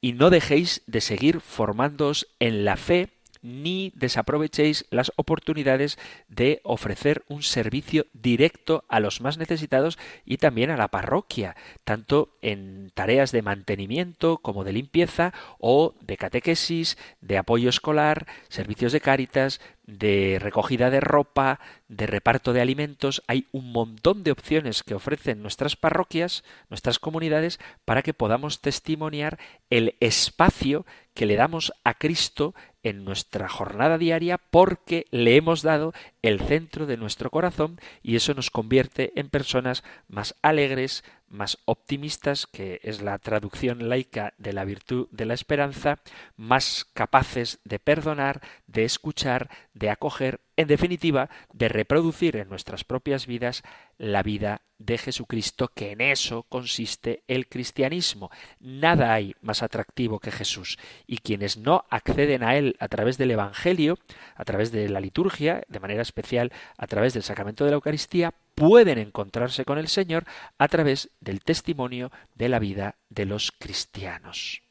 [0.00, 3.08] y no dejéis de seguir formándoos en la fe
[3.42, 10.70] ni desaprovechéis las oportunidades de ofrecer un servicio directo a los más necesitados y también
[10.70, 17.38] a la parroquia, tanto en tareas de mantenimiento como de limpieza o de catequesis, de
[17.38, 23.22] apoyo escolar, servicios de cáritas, de recogida de ropa, de reparto de alimentos.
[23.26, 29.38] Hay un montón de opciones que ofrecen nuestras parroquias, nuestras comunidades, para que podamos testimoniar
[29.70, 30.84] el espacio
[31.14, 36.86] que le damos a Cristo en nuestra jornada diaria porque le hemos dado el centro
[36.86, 43.02] de nuestro corazón y eso nos convierte en personas más alegres, más optimistas, que es
[43.02, 46.00] la traducción laica de la virtud de la esperanza,
[46.36, 53.26] más capaces de perdonar, de escuchar, de acoger, en definitiva, de reproducir en nuestras propias
[53.26, 53.62] vidas
[53.96, 58.30] la vida de Jesucristo, que en eso consiste el cristianismo.
[58.60, 63.32] Nada hay más atractivo que Jesús, y quienes no acceden a Él a través del
[63.32, 63.98] Evangelio,
[64.34, 68.34] a través de la liturgia, de manera especial a través del sacramento de la Eucaristía,
[68.58, 70.24] pueden encontrarse con el Señor
[70.58, 74.62] a través del testimonio de la vida de los cristianos.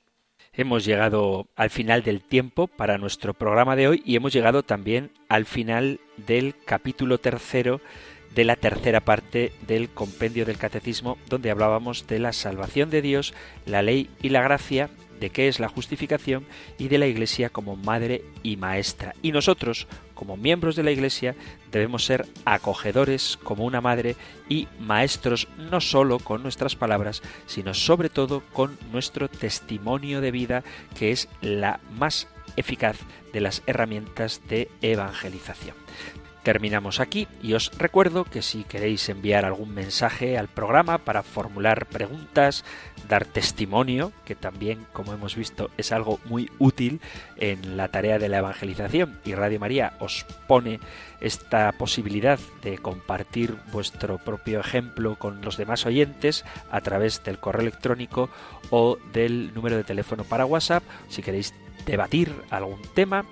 [0.52, 5.12] Hemos llegado al final del tiempo para nuestro programa de hoy y hemos llegado también
[5.30, 7.80] al final del capítulo tercero
[8.36, 13.34] de la tercera parte del compendio del catecismo donde hablábamos de la salvación de Dios,
[13.66, 16.45] la ley y la gracia, de qué es la justificación
[16.78, 19.13] y de la Iglesia como madre y maestra.
[19.22, 21.36] Y nosotros, como miembros de la Iglesia,
[21.72, 24.15] debemos ser acogedores como una madre
[24.49, 30.63] y maestros no solo con nuestras palabras, sino sobre todo con nuestro testimonio de vida,
[30.97, 32.97] que es la más eficaz
[33.34, 35.76] de las herramientas de evangelización.
[36.48, 41.88] Terminamos aquí y os recuerdo que si queréis enviar algún mensaje al programa para formular
[41.88, 42.64] preguntas,
[43.10, 47.02] dar testimonio, que también, como hemos visto, es algo muy útil
[47.36, 50.80] en la tarea de la evangelización y Radio María os pone
[51.20, 57.64] esta posibilidad de compartir vuestro propio ejemplo con los demás oyentes a través del correo
[57.64, 58.30] electrónico
[58.70, 61.54] o del número de teléfono para WhatsApp, si queréis
[61.86, 63.26] debatir algún tema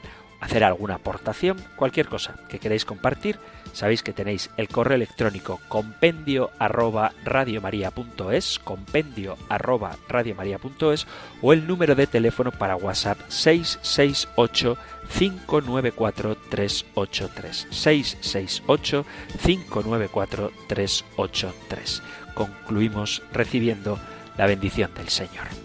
[0.46, 3.40] hacer alguna aportación, cualquier cosa que queráis compartir,
[3.74, 11.08] sabéis que tenéis el correo electrónico compendio arroba radiomaria.es, compendio arroba radiomaria.es
[11.42, 14.78] o el número de teléfono para WhatsApp 668
[15.18, 19.06] 594 383 668
[19.44, 22.04] 594 383.
[22.36, 24.00] Concluimos recibiendo
[24.38, 25.65] la bendición del Señor.